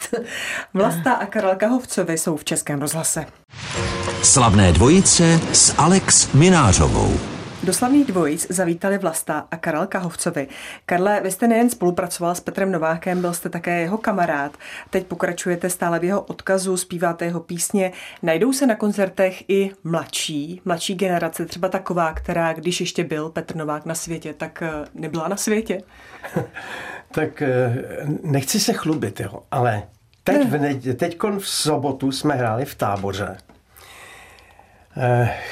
Vlasta 0.74 1.14
a 1.14 1.26
Karel 1.26 1.56
Kahovcové 1.56 2.18
jsou 2.18 2.38
v 2.38 2.46
Českém 2.46 2.82
rozhlase. 2.82 3.26
Slavné 4.24 4.72
dvojice 4.72 5.40
s 5.54 5.76
Alex 5.78 6.34
Minářovou. 6.34 7.37
Do 7.64 7.74
slavných 7.74 8.06
dvojic 8.08 8.48
zavítali 8.50 8.98
Vlasta 8.98 9.48
a 9.52 9.58
Karel 9.58 9.88
Kahovcovi. 9.88 10.48
Karle, 10.86 11.22
vy 11.24 11.32
jste 11.32 11.48
nejen 11.48 11.70
spolupracoval 11.70 12.36
s 12.36 12.40
Petrem 12.40 12.72
Novákem, 12.72 13.22
byl 13.22 13.34
jste 13.34 13.50
také 13.50 13.82
jeho 13.82 13.98
kamarád. 13.98 14.58
Teď 14.90 15.08
pokračujete 15.08 15.70
stále 15.70 16.00
v 16.00 16.04
jeho 16.04 16.22
odkazu, 16.22 16.78
zpíváte 16.78 17.26
jeho 17.26 17.40
písně. 17.40 17.92
Najdou 18.24 18.54
se 18.54 18.68
na 18.68 18.76
koncertech 18.76 19.50
i 19.50 19.72
mladší, 19.84 20.62
mladší 20.66 20.96
generace, 20.96 21.46
třeba 21.46 21.70
taková, 21.70 22.14
která, 22.14 22.54
když 22.54 22.80
ještě 22.80 23.04
byl 23.04 23.30
Petr 23.30 23.56
Novák 23.56 23.86
na 23.86 23.96
světě, 23.96 24.34
tak 24.34 24.62
eh, 24.62 24.72
nebyla 24.94 25.28
na 25.28 25.38
světě? 25.38 25.82
tak 27.12 27.42
eh, 27.42 27.86
nechci 28.24 28.60
se 28.60 28.74
chlubit, 28.74 29.20
jo, 29.20 29.44
ale 29.52 29.84
teď 30.24 30.48
v, 30.48 30.94
teď 30.96 31.18
v 31.40 31.48
sobotu 31.48 32.12
jsme 32.12 32.36
hráli 32.36 32.66
v 32.66 32.76
táboře 32.76 33.38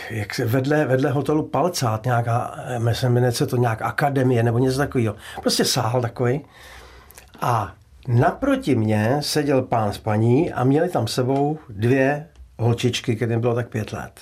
jak 0.10 0.34
se 0.34 0.46
vedle, 0.46 0.86
vedle 0.86 1.12
hotelu 1.12 1.44
Palcát, 1.44 2.06
nějaká, 2.06 2.56
eh, 3.04 3.10
jmenuje 3.10 3.32
se 3.32 3.48
to 3.48 3.58
nějak 3.58 3.82
akademie 3.82 4.44
nebo 4.44 4.60
něco 4.60 4.78
takového. 4.78 5.16
Prostě 5.42 5.66
sál 5.66 6.02
takový. 6.02 6.46
A 7.42 7.74
naproti 8.08 8.76
mě 8.76 9.18
seděl 9.20 9.62
pán 9.62 9.94
s 9.94 9.98
paní 9.98 10.54
a 10.54 10.64
měli 10.64 10.90
tam 10.90 11.08
sebou 11.08 11.60
dvě 11.70 12.28
holčičky, 12.60 13.16
kterým 13.16 13.42
bylo 13.42 13.56
tak 13.56 13.70
pět 13.70 13.94
let. 13.94 14.22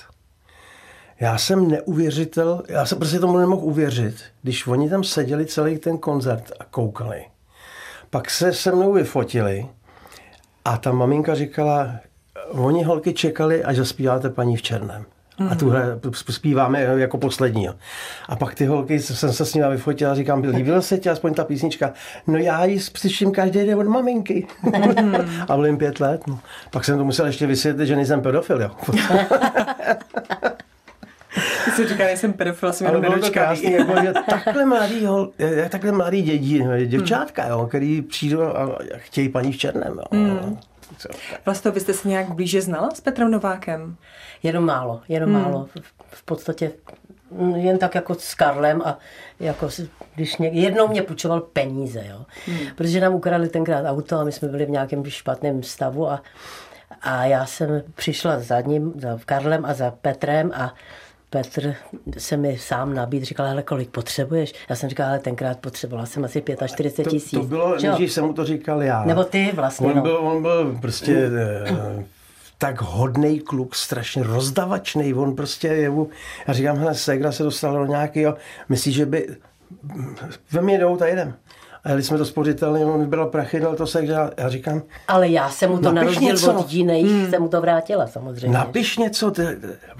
Já 1.20 1.38
jsem 1.38 1.68
neuvěřitel, 1.68 2.62
já 2.68 2.86
jsem 2.86 2.98
prostě 2.98 3.18
tomu 3.18 3.38
nemohl 3.38 3.64
uvěřit, 3.64 4.16
když 4.42 4.66
oni 4.66 4.90
tam 4.90 5.04
seděli 5.04 5.46
celý 5.46 5.78
ten 5.78 5.98
koncert 5.98 6.52
a 6.60 6.64
koukali. 6.64 7.24
Pak 8.10 8.30
se 8.30 8.52
se 8.52 8.72
mnou 8.72 8.92
vyfotili 8.92 9.66
a 10.64 10.76
ta 10.76 10.92
maminka 10.92 11.34
říkala, 11.34 11.90
oni 12.50 12.84
holky 12.84 13.12
čekali, 13.12 13.64
až 13.64 13.76
zaspíváte 13.76 14.30
paní 14.30 14.56
v 14.56 14.62
černém. 14.62 15.04
Mm. 15.38 15.48
A 15.52 15.54
tuhle 15.54 16.00
zpíváme 16.30 16.82
jako 16.82 17.18
poslední. 17.18 17.68
A 18.28 18.36
pak 18.36 18.54
ty 18.54 18.66
holky, 18.66 19.00
jsem 19.00 19.32
se 19.32 19.46
s 19.46 19.54
nimi 19.54 19.66
vyfotil 19.70 20.10
a 20.10 20.14
říkám, 20.14 20.42
líbila 20.42 20.80
se 20.80 20.98
ti 20.98 21.10
aspoň 21.10 21.34
ta 21.34 21.44
písnička? 21.44 21.92
No 22.26 22.38
já 22.38 22.64
ji 22.64 22.80
slyším 22.80 23.32
každý 23.32 23.66
den 23.66 23.78
od 23.78 23.86
maminky. 23.86 24.46
Mm. 24.62 25.14
a 25.48 25.56
byl 25.56 25.66
jim 25.66 25.78
pět 25.78 26.00
let. 26.00 26.26
No. 26.26 26.38
Pak 26.70 26.84
jsem 26.84 26.98
to 26.98 27.04
musel 27.04 27.26
ještě 27.26 27.46
vysvětlit, 27.46 27.86
že 27.86 27.96
nejsem 27.96 28.22
pedofil. 28.22 28.62
Jo. 28.62 28.70
Ty 31.64 31.70
jsi 31.70 31.88
říkal, 31.88 32.06
jsem 32.08 32.32
pedofil, 32.32 32.72
jsem 32.72 32.86
jenom 32.86 33.00
bylo 33.00 33.18
to 33.18 33.30
krásný, 33.30 33.72
jako, 33.72 33.92
že 34.02 34.12
takhle 34.30 34.64
mladý, 34.64 35.06
hol, 35.06 35.30
takhle 35.68 35.92
mladý 35.92 36.22
dědí, 36.22 36.62
děvčátka, 36.86 37.46
jo, 37.48 37.66
který 37.66 38.02
přijdou 38.02 38.42
a 38.42 38.78
chtějí 38.96 39.28
paní 39.28 39.52
v 39.52 39.56
černém. 39.56 39.92
Jo. 39.98 40.04
Mm. 40.18 40.58
Vlastně 41.44 41.70
byste 41.70 41.94
se 41.94 42.08
nějak 42.08 42.34
blíže 42.34 42.62
znala 42.62 42.90
s 42.90 43.00
Petrem 43.00 43.30
Novákem? 43.30 43.96
Jenom 44.42 44.64
málo, 44.64 45.00
jenom 45.08 45.30
hmm. 45.30 45.42
málo. 45.42 45.68
V 46.10 46.22
podstatě 46.22 46.72
jen 47.56 47.78
tak 47.78 47.94
jako 47.94 48.14
s 48.14 48.34
Karlem 48.34 48.82
a 48.84 48.98
jako 49.40 49.68
když 50.14 50.36
ně, 50.36 50.48
jednou 50.48 50.88
mě 50.88 51.02
půjčoval 51.02 51.40
peníze, 51.40 52.04
jo. 52.10 52.26
Hmm. 52.46 52.66
Protože 52.76 53.00
nám 53.00 53.14
ukradli 53.14 53.48
tenkrát 53.48 53.90
auto 53.90 54.18
a 54.18 54.24
my 54.24 54.32
jsme 54.32 54.48
byli 54.48 54.66
v 54.66 54.70
nějakém 54.70 55.04
špatném 55.04 55.62
stavu 55.62 56.10
a, 56.10 56.22
a 57.02 57.24
já 57.24 57.46
jsem 57.46 57.82
přišla 57.94 58.38
za 58.38 58.60
ním, 58.60 58.92
za 58.96 59.18
Karlem 59.26 59.64
a 59.64 59.74
za 59.74 59.90
Petrem 59.90 60.52
a 60.54 60.74
Petr 61.34 61.74
se 62.18 62.36
mi 62.36 62.58
sám 62.58 62.94
nabít, 62.94 63.22
říkal, 63.22 63.46
ale 63.46 63.62
kolik 63.62 63.90
potřebuješ? 63.90 64.54
Já 64.68 64.76
jsem 64.76 64.88
říkal, 64.88 65.08
ale 65.08 65.18
tenkrát 65.18 65.58
potřebovala 65.58 66.06
jsem 66.06 66.24
asi 66.24 66.42
45 66.66 67.10
tisíc. 67.10 67.30
To, 67.30 67.40
to 67.40 67.46
bylo, 67.46 67.76
než 67.76 68.12
jsem 68.12 68.24
mu 68.24 68.32
to 68.32 68.44
říkal 68.44 68.82
já. 68.82 69.04
Nebo 69.04 69.24
ty 69.24 69.50
vlastně. 69.54 69.86
On, 69.86 69.96
no. 69.96 70.02
byl, 70.02 70.16
on 70.16 70.42
byl 70.42 70.78
prostě 70.80 71.30
uh, 71.70 72.02
tak 72.58 72.80
hodný 72.80 73.40
kluk, 73.40 73.74
strašně 73.74 74.22
rozdavačný. 74.22 75.14
On 75.14 75.36
prostě 75.36 75.68
je, 75.68 75.92
já 76.46 76.54
říkám, 76.54 76.76
hele, 76.76 76.94
Segra 76.94 77.32
se 77.32 77.42
dostala 77.42 77.78
do 77.78 77.86
nějakého, 77.86 78.34
myslíš, 78.68 78.94
že 78.94 79.06
by, 79.06 79.36
ve 80.52 80.62
mě 80.62 80.78
jdou, 80.78 80.96
tak 80.96 81.08
jedem. 81.08 81.34
A 81.84 81.88
jeli 81.88 82.02
jsme 82.02 82.18
to 82.18 82.24
spořitelně, 82.24 82.84
on 82.84 83.00
vybral 83.00 83.26
prachy, 83.26 83.60
dal 83.60 83.76
to 83.76 83.86
se, 83.86 84.04
já 84.36 84.48
říkám... 84.48 84.82
Ale 85.08 85.28
já 85.28 85.50
jsem 85.50 85.70
mu 85.70 85.78
to 85.78 85.92
na 85.92 86.02
rozdíl 86.02 86.28
něco. 86.28 86.54
od 86.54 86.72
jiných, 86.72 87.06
hmm. 87.06 87.30
jsem 87.30 87.42
mu 87.42 87.48
to 87.48 87.60
vrátila 87.60 88.06
samozřejmě. 88.06 88.58
Napiš 88.58 88.98
něco, 88.98 89.30
ty, 89.30 89.42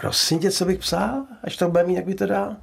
prosím 0.00 0.38
tě, 0.38 0.50
co 0.50 0.64
bych 0.64 0.78
psal, 0.78 1.22
až 1.44 1.56
to 1.56 1.68
bude 1.68 1.84
mít, 1.84 1.94
jak 1.94 2.04
by 2.04 2.14
to 2.14 2.26
dál. 2.26 2.56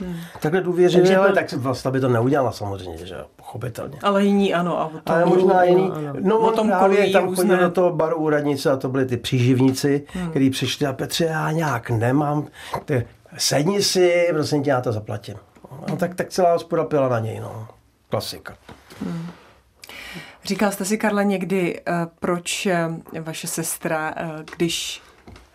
Hmm. 0.00 0.16
Takhle 0.40 0.60
důvěřivě, 0.60 1.16
ale 1.16 1.32
tak 1.32 1.52
vlastně 1.52 1.90
by 1.90 2.00
to 2.00 2.08
neudělala 2.08 2.52
samozřejmě, 2.52 3.06
že 3.06 3.16
pochopitelně. 3.36 3.98
Ale 4.02 4.24
jiní 4.24 4.54
ano. 4.54 4.80
A 4.80 4.90
to 5.04 5.12
ale 5.12 5.24
možná 5.24 5.64
jiný. 5.64 5.92
No, 6.20 6.38
o 6.38 6.52
tom 6.52 6.68
právě 6.68 7.10
tam 7.10 7.34
chodil 7.34 7.56
do 7.56 7.70
toho 7.70 7.92
baru 7.92 8.16
u 8.16 8.28
radnice 8.28 8.70
a 8.70 8.76
to 8.76 8.88
byli 8.88 9.06
ty 9.06 9.16
příživníci, 9.16 10.06
hmm. 10.12 10.30
kteří 10.30 10.50
přišli 10.50 10.86
a 10.86 10.92
Petře, 10.92 11.24
já 11.24 11.50
nějak 11.52 11.90
nemám, 11.90 12.46
ty, 12.84 13.06
sedni 13.38 13.82
si, 13.82 14.28
prosím 14.32 14.62
tě, 14.62 14.70
já 14.70 14.80
to 14.80 14.92
zaplatím. 14.92 15.34
No, 15.90 15.96
tak, 15.96 16.14
tak 16.14 16.28
celá 16.28 16.52
hospoda 16.52 16.84
pila 16.84 17.08
na 17.08 17.18
něj, 17.18 17.40
no. 17.40 17.68
Klasika. 18.08 18.56
Hmm. 19.04 19.30
Říkal 20.44 20.72
jste 20.72 20.84
si, 20.84 20.98
Karle, 20.98 21.24
někdy, 21.24 21.80
eh, 21.86 21.92
proč 22.20 22.66
eh, 22.66 22.88
vaše 23.20 23.46
sestra, 23.46 24.14
eh, 24.16 24.44
když 24.56 25.02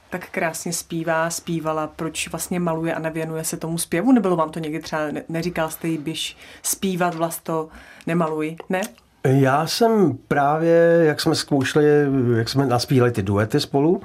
tak 0.10 0.30
krásně 0.30 0.74
zpívá, 0.74 1.30
zpívala, 1.30 1.88
proč 1.88 2.28
vlastně 2.28 2.60
maluje 2.60 2.94
a 2.94 3.00
nevěnuje 3.00 3.44
se 3.44 3.58
tomu 3.58 3.78
zpěvu? 3.78 4.12
Nebylo 4.12 4.36
vám 4.36 4.50
to 4.50 4.60
někdy 4.60 4.80
třeba, 4.80 5.02
neříkal 5.30 5.70
jste 5.70 5.88
jí, 5.88 5.98
běž 5.98 6.38
zpívat, 6.64 7.16
vlasto, 7.16 7.70
nemaluj, 8.08 8.56
ne? 8.70 8.82
Já 9.24 9.68
jsem 9.68 10.18
právě, 10.28 11.02
jak 11.04 11.22
jsme 11.22 11.36
zkoušeli, 11.36 11.86
jak 12.38 12.50
jsme 12.50 12.66
naspívali 12.66 13.12
ty 13.12 13.24
duety 13.24 13.60
spolu, 13.60 14.02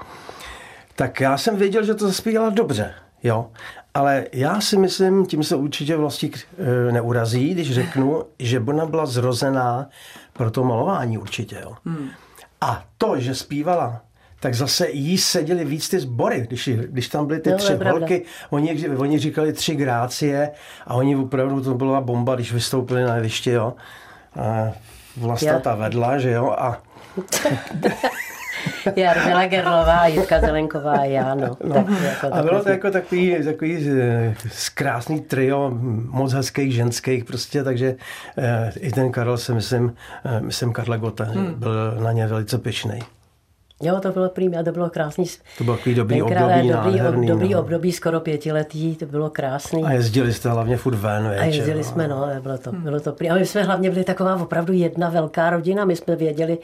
tak 0.97 1.21
já 1.21 1.39
jsem 1.39 1.57
věděl, 1.57 1.85
že 1.85 1.95
to 1.95 2.07
zaspívala 2.07 2.51
dobře, 2.51 2.95
jo. 3.25 3.51
Ale 3.95 4.27
já 4.33 4.61
si 4.61 4.77
myslím, 4.79 5.27
tím 5.27 5.45
se 5.45 5.57
určitě 5.57 5.97
vlastně 5.97 6.31
neurazí, 6.91 7.55
když 7.55 7.75
řeknu, 7.75 8.23
že 8.39 8.61
ona 8.61 8.87
byla 8.87 9.07
zrozená 9.07 9.89
pro 10.33 10.51
to 10.51 10.65
malování 10.65 11.19
určitě, 11.19 11.59
jo. 11.63 11.73
Hmm. 11.85 12.09
A 12.61 12.85
to, 12.99 13.21
že 13.21 13.35
zpívala 13.35 14.01
tak 14.45 14.55
zase 14.55 14.91
jí 14.91 15.19
seděli 15.19 15.65
víc 15.65 15.89
ty 15.89 16.01
sbory, 16.01 16.41
když, 16.41 16.69
když 16.69 17.09
tam 17.09 17.27
byly 17.27 17.41
ty 17.41 17.51
no, 17.51 17.57
tři 17.57 17.75
holky, 17.75 18.23
oni, 18.51 18.89
oni 18.89 19.19
říkali 19.19 19.53
tři 19.53 19.75
grácie 19.75 20.51
a 20.87 20.95
oni 20.95 21.17
opravdu, 21.17 21.61
to 21.61 21.75
byla 21.75 22.01
bomba, 22.01 22.35
když 22.35 22.53
vystoupili 22.53 23.05
na 23.05 23.17
jeviště, 23.17 23.51
jo. 23.51 23.75
A 24.41 24.73
Vlasta 25.17 25.61
ta 25.61 25.75
vedla, 25.75 26.19
že 26.19 26.31
jo, 26.31 26.55
a 26.59 26.83
Jarmila 28.97 29.47
Gerlová, 29.47 30.07
Jitka 30.07 30.41
Zelenková 30.41 30.93
a 30.93 31.05
já, 31.05 31.35
no. 31.35 31.57
no. 31.65 31.75
Tak, 31.75 31.87
jako, 32.03 32.35
a 32.35 32.43
bylo 32.43 32.63
to 32.63 32.69
jako 32.69 32.91
takový, 32.91 33.45
takový 33.45 33.91
eh, 34.01 34.35
krásný 34.75 35.21
trio 35.21 35.71
moc 36.11 36.33
hezkých 36.33 36.75
ženských 36.75 37.25
prostě, 37.25 37.65
takže 37.65 37.97
eh, 38.39 38.73
i 38.81 38.91
ten 38.93 39.13
Karel 39.13 39.39
se 39.39 39.55
myslím, 39.55 39.95
eh, 40.25 40.41
myslím 40.41 40.73
Karla 40.73 40.97
Gota, 40.97 41.25
hmm. 41.25 41.55
byl 41.55 41.97
na 42.03 42.13
ně 42.13 42.27
velice 42.27 42.59
pěšný. 42.59 42.99
Jo, 43.83 44.01
to 44.01 44.13
bylo 44.13 44.29
prým, 44.29 44.59
a 44.59 44.63
to 44.63 44.73
bylo 44.73 44.91
krásný. 44.91 45.25
To 45.59 45.65
bylo 45.65 45.77
takový 45.77 45.95
dobrý 45.95 46.19
Tenkrát, 46.19 46.45
období, 46.45 46.69
dobrý, 46.69 46.99
nádherný, 46.99 47.27
dobrý 47.27 47.49
no. 47.49 47.61
období, 47.61 47.93
skoro 47.93 48.21
pětiletý, 48.21 48.97
to 48.97 49.07
bylo 49.07 49.31
krásný. 49.31 49.85
A 49.85 49.93
jezdili 49.93 50.33
jste 50.33 50.51
hlavně 50.51 50.77
furt 50.77 50.95
ven, 50.95 51.27
A 51.27 51.45
jezdili 51.45 51.79
no. 51.79 51.85
jsme, 51.85 52.09
no, 52.09 52.29
bylo 52.41 52.59
to, 52.59 52.73
bylo 52.73 53.01
to 53.01 53.13
prým. 53.13 53.33
A 53.33 53.35
my 53.35 53.47
jsme 53.47 53.63
hlavně 53.63 53.91
byli 53.91 54.05
taková 54.05 54.37
opravdu 54.37 54.73
jedna 54.73 55.09
velká 55.09 55.51
rodina, 55.51 55.85
my 55.85 55.97
jsme 55.97 56.17
věděli, 56.17 56.59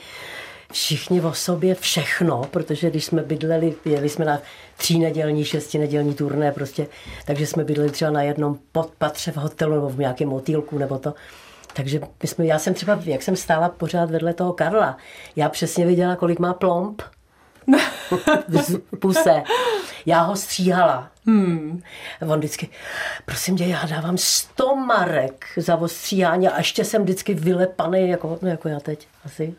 všichni 0.73 1.21
o 1.21 1.33
sobě 1.35 1.75
všechno, 1.75 2.43
protože 2.51 2.91
když 2.91 3.05
jsme 3.05 3.23
bydleli, 3.23 3.75
jeli 3.85 4.09
jsme 4.09 4.25
na 4.25 4.39
třínedělní, 4.77 5.45
šestinedělní 5.45 6.15
turné 6.15 6.53
prostě, 6.53 6.87
takže 7.25 7.47
jsme 7.47 7.65
bydleli 7.65 7.91
třeba 7.91 8.11
na 8.11 8.23
jednom 8.23 8.59
podpatře 8.73 9.33
v 9.33 9.37
hotelu 9.37 9.75
nebo 9.75 9.89
v 9.89 9.99
nějakém 9.99 10.29
motýlku 10.29 10.79
nebo 10.79 10.99
to. 10.99 11.15
Takže 11.73 12.01
my 12.23 12.29
jsme, 12.29 12.47
já 12.47 12.59
jsem 12.59 12.75
třeba, 12.75 12.99
jak 13.05 13.23
jsem 13.23 13.37
stála 13.37 13.69
pořád 13.69 14.11
vedle 14.11 14.35
toho 14.35 14.53
Karla, 14.53 14.97
já 15.37 15.49
přesně 15.49 15.87
viděla, 15.87 16.17
kolik 16.17 16.39
má 16.39 16.55
plomb 16.55 17.03
v 18.49 18.97
puse. 18.99 19.43
Já 20.07 20.23
ho 20.23 20.37
stříhala. 20.37 21.11
Hmm. 21.27 21.83
On 22.29 22.39
vždycky, 22.39 22.69
prosím 23.25 23.57
tě, 23.57 23.65
já 23.65 23.87
dávám 23.87 24.19
100 24.19 24.77
marek 24.77 25.45
za 25.57 25.77
ostříhání 25.77 26.49
a 26.49 26.59
ještě 26.59 26.85
jsem 26.85 27.03
vždycky 27.03 27.35
vylepaný, 27.35 28.09
jako, 28.09 28.39
no 28.43 28.49
jako 28.49 28.69
já 28.69 28.81
teď 28.81 29.09
asi. 29.25 29.55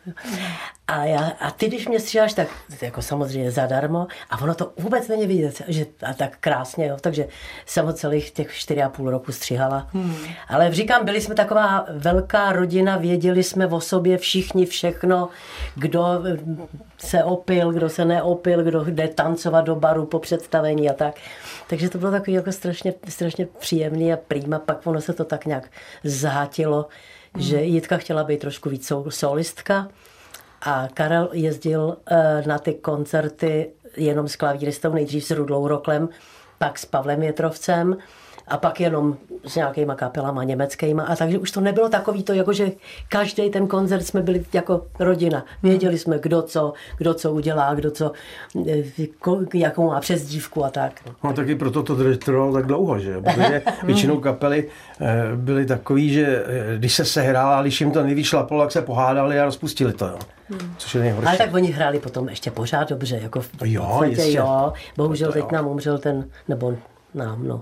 A, 0.88 1.06
já, 1.06 1.32
a 1.40 1.52
ty, 1.52 1.68
když 1.68 1.88
mě 1.88 2.00
stříháš, 2.00 2.34
tak 2.34 2.48
jako 2.82 3.02
samozřejmě 3.02 3.52
zadarmo 3.52 4.08
a 4.30 4.42
ono 4.42 4.56
to 4.56 4.74
vůbec 4.78 5.08
není 5.08 5.28
vidět, 5.28 5.62
že 5.68 5.86
a 6.04 6.14
tak 6.14 6.38
krásně, 6.40 6.88
jo. 6.88 6.98
takže 7.02 7.28
jsem 7.66 7.86
ho 7.86 7.94
celých 7.94 8.32
těch 8.32 8.52
4,5 8.52 9.10
roku 9.10 9.32
stříhala. 9.32 9.88
Hmm. 9.94 10.16
Ale 10.48 10.74
říkám, 10.74 11.06
byli 11.06 11.22
jsme 11.22 11.36
taková 11.36 11.86
velká 11.90 12.52
rodina, 12.52 12.98
věděli 12.98 13.44
jsme 13.44 13.68
o 13.68 13.82
sobě 13.82 14.18
všichni 14.18 14.66
všechno, 14.66 15.30
kdo 15.76 16.24
se 16.98 17.24
opil, 17.24 17.72
kdo 17.72 17.90
se 17.90 18.06
neopil, 18.06 18.64
kdo 18.64 18.86
jde 18.86 19.08
tancovat 19.08 19.66
do 19.66 19.76
baru 19.76 20.06
po 20.06 20.20
představení 20.20 20.90
a 20.90 20.94
tak. 20.94 21.16
Takže 21.72 21.90
to 21.90 21.98
bylo 21.98 22.12
takový 22.12 22.34
jako 22.34 22.52
strašně, 22.52 22.94
strašně 23.08 23.48
příjemný 23.60 24.14
a 24.14 24.18
prýma, 24.18 24.60
pak 24.60 24.88
ono 24.88 25.02
se 25.02 25.14
to 25.14 25.26
tak 25.26 25.46
nějak 25.46 25.72
zhátilo, 26.04 26.88
hmm. 27.34 27.44
že 27.44 27.62
Jitka 27.62 27.98
chtěla 27.98 28.24
být 28.24 28.40
trošku 28.40 28.70
víc 28.70 28.92
solistka 29.10 29.88
a 30.62 30.88
Karel 30.94 31.30
jezdil 31.34 31.98
eh, 32.06 32.44
na 32.48 32.60
ty 32.60 32.74
koncerty 32.74 33.72
jenom 33.98 34.28
s 34.28 34.36
klavíristou, 34.36 34.94
nejdřív 34.94 35.26
s 35.26 35.32
Rudlou 35.32 35.68
Roklem, 35.68 36.10
pak 36.58 36.80
s 36.80 36.86
Pavlem 36.86 37.24
Jetrovcem 37.24 37.98
a 38.52 38.58
pak 38.58 38.80
jenom 38.80 39.18
s 39.48 39.56
nějakýma 39.56 39.96
kapelama 39.96 40.44
německýma. 40.44 41.04
A 41.04 41.16
takže 41.16 41.40
už 41.40 41.52
to 41.52 41.62
nebylo 41.62 41.90
takový 41.90 42.24
to, 42.24 42.34
jako 42.34 42.54
že 42.54 42.72
každý 43.10 43.50
ten 43.50 43.68
koncert 43.68 44.04
jsme 44.04 44.22
byli 44.22 44.46
jako 44.54 44.86
rodina. 45.00 45.46
Věděli 45.64 45.98
jsme, 45.98 46.20
kdo 46.20 46.42
co, 46.42 46.74
kdo 46.98 47.14
co 47.14 47.32
udělá, 47.32 47.74
kdo 47.74 47.92
co, 47.92 48.12
eh, 48.72 48.84
jakou 49.54 49.88
má 49.88 50.00
přezdívku 50.00 50.66
a 50.66 50.70
tak. 50.70 50.94
No 51.24 51.34
taky 51.34 51.56
proto 51.56 51.84
to 51.84 52.18
trvalo 52.18 52.54
tak 52.54 52.66
dlouho, 52.66 53.00
že? 53.00 53.22
Protože 53.22 53.62
většinou 53.84 54.20
kapely 54.20 54.70
eh, 55.02 55.36
byly 55.36 55.66
takový, 55.66 56.14
že 56.14 56.44
eh, 56.48 56.78
když 56.78 56.96
se 56.96 57.06
sehrála, 57.06 57.62
když 57.62 57.82
jim 57.82 57.92
to 57.92 58.04
nejvíc 58.04 58.26
šlapalo, 58.26 58.62
tak 58.62 58.72
se 58.72 58.82
pohádali 58.82 59.40
a 59.40 59.46
rozpustili 59.46 59.94
to. 59.94 60.06
Jo. 60.06 60.20
Hmm. 60.50 60.76
Což 60.78 60.96
je 60.96 61.02
nejhorší. 61.02 61.28
Ale 61.28 61.38
tak 61.38 61.54
oni 61.54 61.72
hráli 61.72 62.00
potom 62.00 62.30
ještě 62.30 62.52
pořád 62.52 62.90
dobře. 62.90 63.20
Jako 63.22 63.42
v, 63.42 63.50
jo, 63.64 63.82
podstatě, 63.82 64.12
jistě. 64.12 64.38
jo. 64.38 64.74
Bohužel 64.98 65.32
teď 65.32 65.52
nám 65.52 65.68
umřel 65.68 65.98
ten, 65.98 66.26
nebo 66.48 66.74
nám, 67.14 67.48
no, 67.48 67.62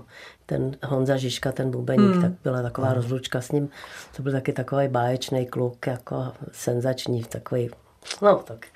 ten 0.50 0.76
Honza 0.82 1.16
Žižka, 1.16 1.52
ten 1.52 1.70
bubeník, 1.70 2.12
hmm. 2.12 2.22
tak 2.22 2.32
byla 2.42 2.62
taková 2.62 2.86
hmm. 2.86 2.96
rozlučka 2.96 3.40
s 3.40 3.52
ním. 3.52 3.68
To 4.16 4.22
byl 4.22 4.32
taky 4.32 4.52
takový 4.52 4.88
báječný 4.88 5.46
kluk, 5.46 5.86
jako 5.86 6.32
senzační, 6.52 7.24
takový, 7.24 7.70
no 8.22 8.36
tak. 8.36 8.66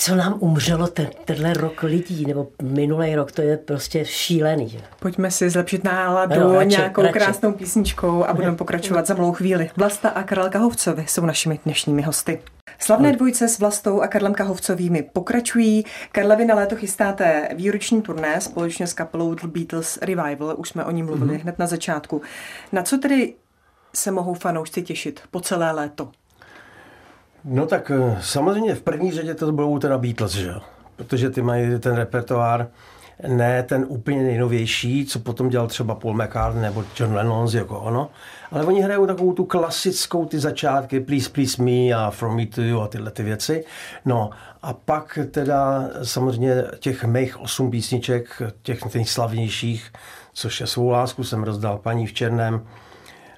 Co 0.00 0.16
nám 0.16 0.36
umřelo 0.40 0.86
ten, 0.86 1.08
tenhle 1.24 1.54
rok 1.54 1.82
lidí, 1.82 2.26
nebo 2.26 2.48
minulý 2.62 3.14
rok, 3.14 3.32
to 3.32 3.42
je 3.42 3.56
prostě 3.56 4.04
šílený. 4.04 4.68
Že? 4.68 4.78
Pojďme 5.00 5.30
si 5.30 5.50
zlepšit 5.50 5.84
náladu 5.84 6.40
No, 6.40 6.54
radši, 6.54 6.68
nějakou 6.68 7.02
radši. 7.02 7.12
krásnou 7.12 7.52
písničkou 7.52 8.24
a 8.24 8.34
budeme 8.34 8.56
pokračovat 8.56 9.06
za 9.06 9.14
malou 9.14 9.32
chvíli. 9.32 9.70
Vlasta 9.76 10.08
a 10.08 10.22
Karel 10.22 10.50
Kahovcovi 10.50 11.04
jsou 11.08 11.26
našimi 11.26 11.60
dnešními 11.64 12.02
hosty. 12.02 12.42
Slavné 12.78 13.12
dvojice 13.12 13.48
s 13.48 13.58
Vlastou 13.58 14.00
a 14.00 14.08
Karlem 14.08 14.34
Kahovcovými 14.34 15.02
pokračují. 15.02 15.84
Karle, 16.12 16.36
vy 16.36 16.44
na 16.44 16.54
léto 16.54 16.76
chystáte 16.76 17.48
výroční 17.54 18.02
turné 18.02 18.40
společně 18.40 18.86
s 18.86 18.94
kapelou 18.94 19.34
The 19.34 19.46
Beatles 19.46 19.98
Revival. 20.02 20.54
Už 20.58 20.68
jsme 20.68 20.84
o 20.84 20.90
ní 20.90 21.02
mluvili 21.02 21.36
mm-hmm. 21.36 21.42
hned 21.42 21.58
na 21.58 21.66
začátku. 21.66 22.22
Na 22.72 22.82
co 22.82 22.98
tedy 22.98 23.34
se 23.94 24.10
mohou 24.10 24.34
fanoušci 24.34 24.82
těšit 24.82 25.20
po 25.30 25.40
celé 25.40 25.72
léto? 25.72 26.10
No 27.50 27.66
tak 27.66 27.90
eh, 27.90 28.18
samozřejmě 28.22 28.74
v 28.74 28.82
první 28.82 29.12
řadě 29.12 29.34
to 29.34 29.52
budou 29.52 29.78
teda 29.78 29.98
Beatles, 29.98 30.32
že 30.32 30.48
jo? 30.48 30.60
Protože 30.96 31.30
ty 31.30 31.42
mají 31.42 31.78
ten 31.78 31.94
repertoár, 31.94 32.68
ne 33.28 33.62
ten 33.62 33.86
úplně 33.88 34.22
nejnovější, 34.22 35.06
co 35.06 35.18
potom 35.18 35.48
dělal 35.48 35.66
třeba 35.66 35.94
Paul 35.94 36.14
McCartney 36.14 36.62
nebo 36.62 36.84
John 37.00 37.14
Lennon 37.14 37.48
jako 37.52 37.80
ono, 37.80 38.10
ale 38.50 38.64
oni 38.64 38.80
hrajou 38.80 39.06
takovou 39.06 39.32
tu 39.32 39.44
klasickou 39.44 40.24
ty 40.24 40.38
začátky 40.38 41.00
Please 41.00 41.30
Please 41.30 41.62
Me 41.62 41.92
a 41.92 42.10
From 42.10 42.36
Me 42.36 42.46
to 42.46 42.62
You 42.62 42.80
a 42.80 42.88
tyhle 42.88 43.10
ty 43.10 43.22
věci. 43.22 43.64
No 44.04 44.30
a 44.62 44.72
pak 44.72 45.18
teda 45.30 45.90
samozřejmě 46.02 46.64
těch 46.78 47.04
mých 47.04 47.40
osm 47.40 47.70
písniček, 47.70 48.42
těch 48.62 48.94
nejslavnějších, 48.94 49.92
což 50.32 50.60
je 50.60 50.66
Svou 50.66 50.88
lásku 50.88 51.24
jsem 51.24 51.42
rozdal 51.42 51.78
paní 51.78 52.06
v 52.06 52.12
černém, 52.12 52.66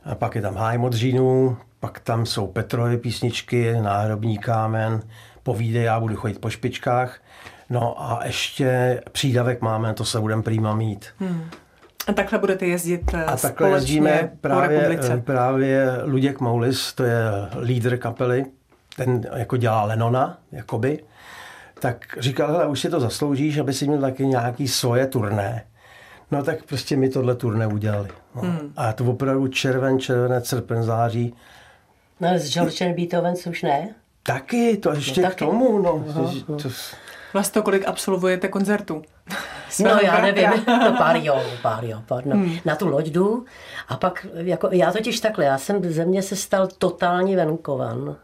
a 0.05 0.15
pak 0.15 0.35
je 0.35 0.43
tam 0.43 0.55
Háj 0.55 0.79
modřínů, 0.79 1.57
pak 1.81 2.01
tam 2.01 2.27
jsou 2.27 2.47
Petrovy 2.47 2.99
písničky, 2.99 3.75
Náhrobní 3.81 4.39
kámen, 4.39 5.03
Povídej, 5.43 5.83
já 5.83 6.01
budu 6.01 6.17
chodit 6.17 6.39
po 6.39 6.51
špičkách. 6.51 7.19
No 7.71 8.03
a 8.03 8.21
ještě 8.25 9.01
přídavek 9.13 9.61
máme, 9.61 9.95
to 9.95 10.05
se 10.05 10.21
budeme 10.21 10.43
prýma 10.43 10.75
mít. 10.75 11.07
Hmm. 11.19 11.51
A 12.07 12.13
takhle 12.13 12.39
budete 12.39 12.67
jezdit 12.67 13.15
A 13.27 13.37
takhle 13.37 13.71
jezdíme 13.71 14.31
právě, 14.41 14.81
republice. 14.81 15.23
právě 15.25 15.89
Luděk 16.05 16.41
Moulis, 16.41 16.93
to 16.93 17.05
je 17.05 17.23
lídr 17.61 17.97
kapely, 17.97 18.47
ten 18.97 19.23
jako 19.37 19.57
dělá 19.57 19.85
Lenona, 19.85 20.39
jakoby. 20.53 21.05
Tak 21.81 22.17
říkal, 22.19 22.53
hele, 22.53 22.67
už 22.67 22.81
si 22.81 22.91
to 22.91 23.01
zasloužíš, 23.01 23.59
aby 23.59 23.73
si 23.73 23.89
měl 23.89 24.01
taky 24.01 24.27
nějaký 24.27 24.69
svoje 24.69 25.07
turné. 25.07 25.65
No 26.31 26.43
tak 26.43 26.65
prostě 26.65 26.97
mi 26.97 27.09
tohle 27.09 27.35
turné 27.35 27.67
udělali. 27.67 28.09
No. 28.35 28.43
Hmm. 28.43 28.73
A 28.77 28.93
to 28.93 29.05
opravdu 29.05 29.49
červen, 29.49 30.01
červenec, 30.01 30.47
srpen, 30.47 30.83
září. 30.83 31.35
No, 32.21 32.29
s 32.39 32.51
George 32.51 32.83
and 32.83 32.95
Beethoven 32.95 33.35
už 33.51 33.63
ne? 33.63 33.95
Taky, 34.23 34.77
to 34.77 34.93
ještě 34.93 35.23
No, 35.23 35.29
k 35.29 35.31
taky. 35.31 35.45
tomu, 35.45 35.79
no. 35.79 36.05
To, 36.63 36.69
Vlasto, 37.33 37.63
kolik 37.63 37.89
absolvujete 37.89 38.49
koncertů? 38.49 39.03
No 39.83 39.91
já 40.03 40.21
nevím, 40.21 40.51
no 40.67 40.95
pár 40.99 41.17
jo, 41.17 41.43
pár 41.63 41.85
jo, 41.85 42.03
pár 42.07 42.27
no. 42.27 42.37
Hmm. 42.37 42.57
Na 42.65 42.77
tu 42.77 42.89
loď 42.89 43.07
jdu 43.07 43.45
a 43.89 43.97
pak, 43.97 44.27
jako, 44.35 44.69
já 44.73 44.93
totiž 44.93 45.21
takhle, 45.21 45.45
já 45.45 45.59
jsem 45.59 45.93
ze 45.93 46.05
mě 46.05 46.23
se 46.23 46.37
stal 46.37 46.69
totální 46.79 47.37
venkovan. 47.37 48.17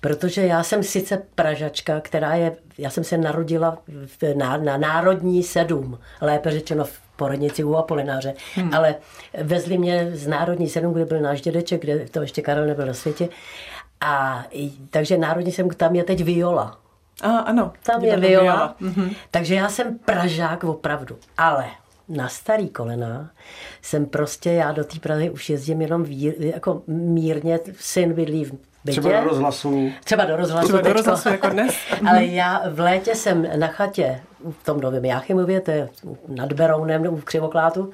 Protože 0.00 0.46
já 0.46 0.62
jsem 0.62 0.82
sice 0.82 1.22
Pražačka, 1.34 2.00
která 2.00 2.34
je, 2.34 2.56
já 2.78 2.90
jsem 2.90 3.04
se 3.04 3.18
narodila 3.18 3.78
v, 4.06 4.34
na, 4.34 4.56
na 4.56 4.76
Národní 4.76 5.42
sedm, 5.42 5.98
lépe 6.20 6.50
řečeno 6.50 6.84
v 6.84 6.98
porodnici 7.16 7.64
u 7.64 7.74
Apolináře, 7.74 8.34
hmm. 8.54 8.74
ale 8.74 8.94
vezli 9.42 9.78
mě 9.78 10.10
z 10.12 10.26
Národní 10.26 10.68
sedm, 10.68 10.92
kde 10.92 11.04
byl 11.04 11.20
náš 11.20 11.40
dědeček, 11.40 11.80
kde 11.80 12.08
to 12.08 12.20
ještě 12.20 12.42
Karel 12.42 12.66
nebyl 12.66 12.86
na 12.86 12.94
světě. 12.94 13.28
A 14.00 14.44
takže 14.90 15.18
Národní 15.18 15.52
sedm, 15.52 15.70
tam 15.70 15.94
je 15.94 16.04
teď 16.04 16.24
Viola. 16.24 16.78
A, 17.22 17.38
ano. 17.38 17.72
Tam 17.82 18.04
je 18.04 18.12
tam 18.12 18.20
viola. 18.20 18.76
Mhm. 18.80 19.10
Takže 19.30 19.54
já 19.54 19.68
jsem 19.68 19.98
Pražák 19.98 20.64
opravdu. 20.64 21.18
Ale 21.38 21.66
na 22.08 22.28
starý 22.28 22.68
kolena 22.68 23.30
jsem 23.82 24.06
prostě, 24.06 24.52
já 24.52 24.72
do 24.72 24.84
té 24.84 24.98
Prahy 24.98 25.30
už 25.30 25.50
jezdím 25.50 25.82
jenom 25.82 26.04
ví, 26.04 26.34
jako 26.38 26.82
mírně, 26.86 27.60
syn 27.76 28.12
bydlí 28.12 28.44
v 28.44 28.52
bytě. 28.84 29.00
třeba 29.00 29.20
do 29.20 29.28
rozhlasu. 29.28 29.90
Třeba 30.04 30.24
do 30.24 30.36
rozhlasu. 30.36 30.66
Třeba 30.68 30.80
do 30.80 30.92
rozhlasu 30.92 31.28
jako 31.28 31.48
dnes. 31.48 31.74
Ale 32.08 32.24
já 32.24 32.62
v 32.70 32.80
létě 32.80 33.14
jsem 33.14 33.46
na 33.58 33.66
chatě 33.66 34.20
v 34.60 34.64
tom 34.64 34.80
novém 34.80 35.04
Jáchymově, 35.04 35.60
to 35.60 35.70
je 35.70 35.88
nad 36.28 36.52
Berounem 36.52 37.06
u 37.06 37.16
Křivoklátu, 37.16 37.90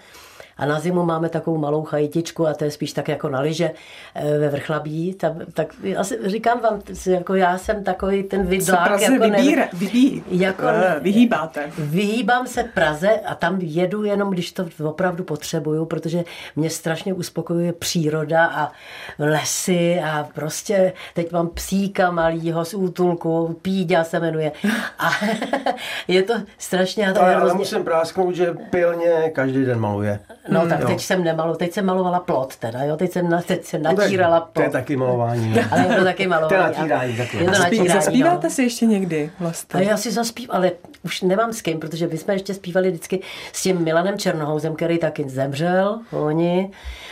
a 0.60 0.66
na 0.66 0.80
zimu 0.80 1.04
máme 1.04 1.28
takovou 1.28 1.58
malou 1.58 1.82
chajitičku 1.84 2.46
a 2.46 2.54
to 2.54 2.64
je 2.64 2.70
spíš 2.70 2.92
tak 2.92 3.08
jako 3.08 3.28
na 3.28 3.40
liže 3.40 3.70
eh, 4.14 4.38
ve 4.38 4.48
Vrchlabí. 4.48 5.14
Tam, 5.14 5.38
tak 5.54 5.74
já 5.82 6.04
si, 6.04 6.18
říkám 6.24 6.60
vám, 6.60 6.80
jako 7.06 7.34
já 7.34 7.58
jsem 7.58 7.84
takový 7.84 8.22
ten 8.22 8.46
vidlák. 8.46 8.84
Praze 8.88 9.04
jako 9.04 9.26
ne- 9.26 9.36
vybíre, 9.36 9.68
vybí, 9.72 10.22
Jako- 10.30 10.66
eh, 10.68 10.96
vyhýbáte. 11.00 11.70
Vyhýbám 11.78 12.46
se 12.46 12.64
Praze 12.64 13.10
a 13.10 13.34
tam 13.34 13.58
jedu 13.60 14.04
jenom, 14.04 14.30
když 14.30 14.52
to 14.52 14.66
opravdu 14.84 15.24
potřebuju, 15.24 15.84
protože 15.84 16.24
mě 16.56 16.70
strašně 16.70 17.14
uspokojuje 17.14 17.72
příroda 17.72 18.46
a 18.46 18.72
lesy 19.18 20.00
a 20.04 20.28
prostě 20.34 20.92
teď 21.14 21.32
mám 21.32 21.48
psíka 21.48 22.10
malýho 22.10 22.64
z 22.64 22.74
útulku, 22.74 23.56
Píďa 23.62 24.04
se 24.04 24.20
jmenuje 24.20 24.52
a 24.98 25.10
je 26.08 26.22
to 26.22 26.34
strašně... 26.58 27.04
Já 27.04 27.12
to 27.12 27.20
Ale, 27.22 27.30
ale 27.34 27.40
hrozně- 27.40 27.58
musím 27.58 27.84
prásknout, 27.84 28.34
že 28.34 28.52
pilně 28.70 29.30
každý 29.34 29.64
den 29.64 29.78
maluje. 29.78 30.20
No 30.50 30.68
tak 30.68 30.80
jo. 30.80 30.86
teď 30.86 31.00
jsem 31.00 31.24
nemalo, 31.24 31.56
teď 31.56 31.72
jsem 31.72 31.86
malovala 31.86 32.20
plot 32.20 32.56
teda, 32.56 32.82
jo, 32.84 32.96
teď 32.96 33.12
jsem, 33.12 33.30
na, 33.30 33.42
teď 33.42 33.64
jsem 33.64 33.82
No, 33.82 33.92
natírala 33.92 34.40
To 34.40 34.62
je 34.62 34.68
plot. 34.68 34.72
taky 34.72 34.96
malování. 34.96 35.50
no. 35.54 35.62
Ale 35.70 35.82
je 35.82 35.96
to 35.96 36.04
taky 36.04 36.26
malování. 36.26 36.48
To 36.48 36.54
je 36.54 36.60
natírání 36.78 37.16
takhle. 37.16 37.40
Je 37.40 37.46
to 37.46 37.58
natírání, 37.58 37.88
no. 37.88 37.94
zaspíváte 37.94 38.50
si 38.50 38.62
ještě 38.62 38.86
někdy 38.86 39.30
vlastně? 39.40 39.80
A 39.80 39.82
já 39.82 39.96
si 39.96 40.10
zaspívám, 40.12 40.56
ale 40.56 40.72
už 41.04 41.22
nemám 41.22 41.52
s 41.52 41.62
kým, 41.62 41.80
protože 41.80 42.06
my 42.06 42.18
jsme 42.18 42.34
ještě 42.34 42.54
zpívali 42.54 42.88
vždycky 42.90 43.20
s 43.52 43.62
tím 43.62 43.84
Milanem 43.84 44.18
Černohouzem, 44.18 44.74
který 44.76 44.98
taky 44.98 45.28
zemřel, 45.28 45.98
oni. 46.12 46.70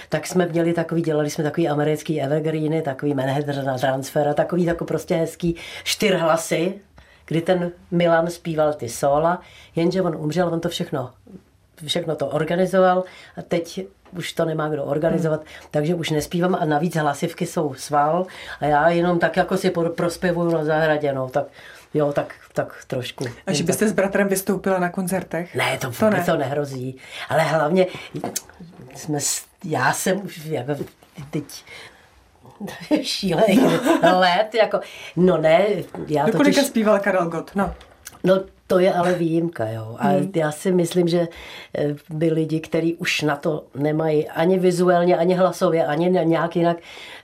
Tak 0.08 0.26
jsme 0.26 0.46
měli 0.46 0.72
takový, 0.72 1.02
dělali 1.02 1.30
jsme 1.30 1.44
takový 1.44 1.68
americký 1.68 2.20
evergreeny, 2.22 2.82
takový 2.82 3.14
Manhattan 3.14 3.64
na 3.64 3.78
transfer 3.78 4.28
a 4.28 4.34
takový 4.34 4.64
jako 4.64 4.84
prostě 4.84 5.14
hezký 5.16 5.56
čtyřhlasy, 5.84 6.74
kdy 7.26 7.40
ten 7.40 7.70
Milan 7.90 8.30
zpíval 8.30 8.72
ty 8.72 8.88
sola, 8.88 9.40
jenže 9.76 10.02
on 10.02 10.16
umřel, 10.16 10.48
on 10.48 10.60
to 10.60 10.68
všechno 10.68 11.10
všechno 11.86 12.16
to 12.16 12.26
organizoval 12.26 13.04
a 13.36 13.42
teď 13.42 13.86
už 14.16 14.32
to 14.32 14.44
nemá 14.44 14.68
kdo 14.68 14.84
organizovat, 14.84 15.40
hmm. 15.40 15.68
takže 15.70 15.94
už 15.94 16.10
nespívám 16.10 16.54
a 16.54 16.64
navíc 16.64 16.96
hlasivky 16.96 17.46
jsou 17.46 17.74
sval 17.74 18.26
a 18.60 18.64
já 18.64 18.88
jenom 18.88 19.18
tak 19.18 19.36
jako 19.36 19.56
si 19.56 19.70
pro- 19.70 19.90
prospěvuju 19.90 20.50
na 20.50 20.64
zahradě, 20.64 21.12
no, 21.12 21.28
tak 21.28 21.44
jo, 21.94 22.12
tak, 22.12 22.34
tak 22.52 22.84
trošku. 22.86 23.24
A 23.46 23.52
že 23.52 23.64
byste 23.64 23.88
s 23.88 23.92
bratrem 23.92 24.28
vystoupila 24.28 24.78
na 24.78 24.90
koncertech? 24.90 25.54
ne, 25.54 25.78
to, 25.78 25.90
to 25.90 26.10
ne. 26.10 26.24
to 26.24 26.36
nehrozí. 26.36 26.96
Ale 27.28 27.42
hlavně 27.42 27.86
jsme, 28.94 29.18
já 29.64 29.92
jsem 29.92 30.24
už 30.24 30.46
jako 30.46 30.76
teď 31.30 31.44
šílený 33.02 33.60
let, 34.02 34.54
jako, 34.54 34.80
no 35.16 35.36
ne, 35.36 35.66
já 36.08 36.26
Do 36.26 36.32
kolika 36.32 36.54
totiž, 36.54 36.66
zpíval 36.66 36.98
Karel 37.00 37.28
Gott? 37.28 37.50
No. 37.54 37.74
no 38.24 38.40
to 38.70 38.78
je 38.78 38.92
ale 38.94 39.14
výjimka, 39.14 39.68
jo. 39.68 39.96
A 39.98 40.08
Hmm. 40.08 40.32
já 40.36 40.50
si 40.52 40.72
myslím, 40.72 41.08
že 41.08 41.28
eh, 41.78 41.94
by 42.10 42.30
lidi, 42.32 42.60
kteří 42.60 42.94
už 42.94 43.22
na 43.22 43.36
to 43.36 43.64
nemají 43.74 44.28
ani 44.28 44.58
vizuálně, 44.58 45.16
ani 45.16 45.34
hlasově, 45.34 45.86
ani 45.86 46.10
nějak 46.24 46.56
jinak, 46.56 46.76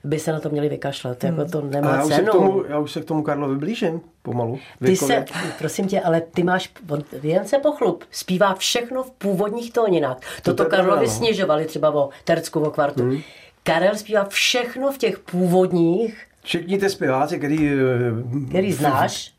by 0.04 0.18
se 0.18 0.32
na 0.32 0.40
to 0.40 0.48
měli 0.50 0.68
vykašlat. 0.68 1.24
Jako 1.24 1.44
to 1.44 1.58
A 1.58 1.62
nemá 1.62 1.90
já 1.96 2.04
už, 2.04 2.08
se 2.12 2.14
cenu. 2.16 2.28
k 2.28 2.32
tomu, 2.32 2.64
já 2.68 2.78
už 2.78 2.92
se 2.92 3.00
k 3.00 3.04
tomu 3.04 3.22
Karlovi 3.22 3.56
blížím 3.56 4.00
pomalu. 4.22 4.58
Ty 4.84 4.96
se, 4.96 5.06
Věkově. 5.06 5.52
prosím 5.58 5.86
tě, 5.86 6.00
ale 6.00 6.20
ty 6.20 6.42
máš, 6.42 6.70
on, 6.90 7.02
jen 7.22 7.44
se 7.44 7.58
pochlup, 7.58 8.04
zpívá 8.10 8.54
všechno 8.54 9.02
v 9.02 9.10
původních 9.10 9.72
tóninách. 9.72 10.16
Toto 10.42 10.64
pravda, 10.64 10.76
Karlovi 10.76 11.06
no. 11.06 11.12
snižovali 11.12 11.64
třeba 11.66 11.94
o 11.94 12.08
tercku, 12.24 12.60
o 12.60 12.70
kvartu. 12.70 13.02
Hmm. 13.02 13.18
Karel 13.62 13.94
zpívá 13.96 14.24
všechno 14.24 14.92
v 14.92 14.98
těch 14.98 15.18
původních, 15.18 16.26
Všichni 16.42 16.78
ty 16.78 16.90
zpěváci, 16.90 17.38
který, 17.38 17.68
eh, 17.68 18.48
který 18.48 18.72
znáš. 18.72 19.33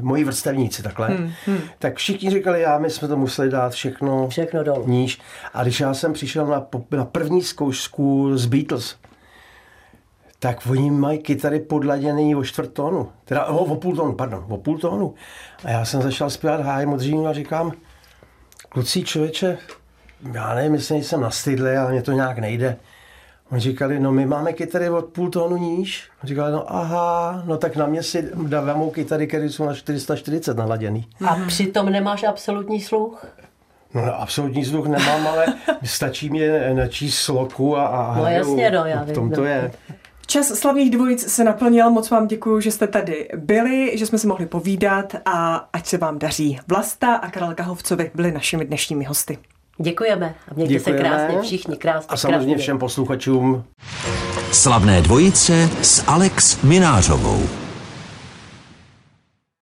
Moji 0.00 0.24
vrstevníci 0.24 0.82
takhle, 0.82 1.08
hmm, 1.08 1.32
hmm. 1.46 1.58
tak 1.78 1.96
všichni 1.96 2.30
říkali, 2.30 2.60
já 2.60 2.78
my 2.78 2.90
jsme 2.90 3.08
to 3.08 3.16
museli 3.16 3.50
dát 3.50 3.72
všechno, 3.72 4.28
Všechno 4.28 4.64
dolů. 4.64 4.88
níž. 4.88 5.20
A 5.54 5.62
když 5.62 5.80
já 5.80 5.94
jsem 5.94 6.12
přišel 6.12 6.46
na, 6.46 6.66
na 6.90 7.04
první 7.04 7.42
zkoušku 7.42 8.36
z 8.38 8.46
Beatles, 8.46 8.96
tak 10.38 10.66
oni 10.70 10.90
mají 10.90 11.18
kytary 11.18 11.60
podladěný 11.60 12.34
o 12.36 12.44
čtvrt 12.44 12.72
tónu. 12.72 13.08
Teda 13.24 13.44
o, 13.44 13.64
o 13.64 13.76
půl 13.76 13.96
tónu, 13.96 14.12
pardon, 14.12 14.44
o 14.48 14.56
půl 14.56 14.78
tónu. 14.78 15.14
A 15.64 15.70
já 15.70 15.84
jsem 15.84 16.02
začal 16.02 16.30
zpívat 16.30 16.60
háj 16.60 16.86
modřínu 16.86 17.26
a 17.26 17.32
říkám, 17.32 17.72
kluci 18.68 19.02
člověče, 19.02 19.58
já 20.32 20.54
nevím, 20.54 20.74
jestli 20.74 21.04
jsem 21.04 21.20
nastydlý, 21.20 21.70
ale 21.70 21.92
mě 21.92 22.02
to 22.02 22.12
nějak 22.12 22.38
nejde. 22.38 22.76
Oni 23.52 23.60
říkali, 23.60 24.00
no 24.00 24.12
my 24.12 24.26
máme 24.26 24.52
kytary 24.52 24.88
od 24.90 25.04
půl 25.04 25.30
tónu 25.30 25.56
níž. 25.56 26.08
On 26.22 26.28
říkali, 26.28 26.52
no 26.52 26.76
aha, 26.76 27.42
no 27.46 27.56
tak 27.56 27.76
na 27.76 27.86
mě 27.86 28.02
si 28.02 28.30
dávám 28.42 28.90
kytary, 28.90 29.26
které 29.26 29.44
jsou 29.48 29.64
na 29.66 29.74
440 29.74 30.56
naladěný. 30.56 31.06
A 31.26 31.36
přitom 31.46 31.86
nemáš 31.90 32.24
absolutní 32.24 32.80
sluch. 32.80 33.26
No, 33.94 34.06
no 34.06 34.20
absolutní 34.20 34.64
sluch 34.64 34.86
nemám, 34.86 35.26
ale 35.26 35.46
stačí 35.84 36.30
mě 36.30 36.74
načíst 36.74 37.18
sloku 37.18 37.76
a, 37.76 37.86
a 37.86 38.16
No 38.16 38.22
hraju. 38.22 38.36
jasně, 38.38 38.70
no, 38.70 38.84
já 38.86 39.02
v 39.02 39.06
vím, 39.06 39.14
tom 39.14 39.30
to 39.30 39.40
no. 39.40 39.46
je. 39.46 39.72
Čas 40.26 40.46
slavných 40.48 40.90
dvojic 40.90 41.32
se 41.32 41.44
naplnil, 41.44 41.90
moc 41.90 42.10
vám 42.10 42.26
děkuji, 42.26 42.60
že 42.60 42.70
jste 42.70 42.86
tady 42.86 43.28
byli, 43.36 43.98
že 43.98 44.06
jsme 44.06 44.18
si 44.18 44.26
mohli 44.26 44.46
povídat 44.46 45.14
a 45.24 45.56
ať 45.72 45.86
se 45.86 45.98
vám 45.98 46.18
daří. 46.18 46.58
Vlasta 46.68 47.14
a 47.14 47.30
Karel 47.30 47.54
Kahovcovi 47.54 48.10
byli 48.14 48.32
našimi 48.32 48.64
dnešními 48.64 49.04
hosty. 49.04 49.38
Děkujeme 49.82 50.34
a 50.50 50.54
mějte 50.54 50.74
Děkujeme. 50.74 51.02
se 51.02 51.08
krásně 51.08 51.42
všichni, 51.42 51.76
krásně. 51.76 52.06
A 52.08 52.16
samozřejmě 52.16 52.46
krásně. 52.46 52.62
všem 52.62 52.78
posluchačům. 52.78 53.64
Slavné 54.52 55.02
dvojice 55.02 55.70
s 55.82 56.04
Alex 56.06 56.62
Minářovou. 56.62 57.42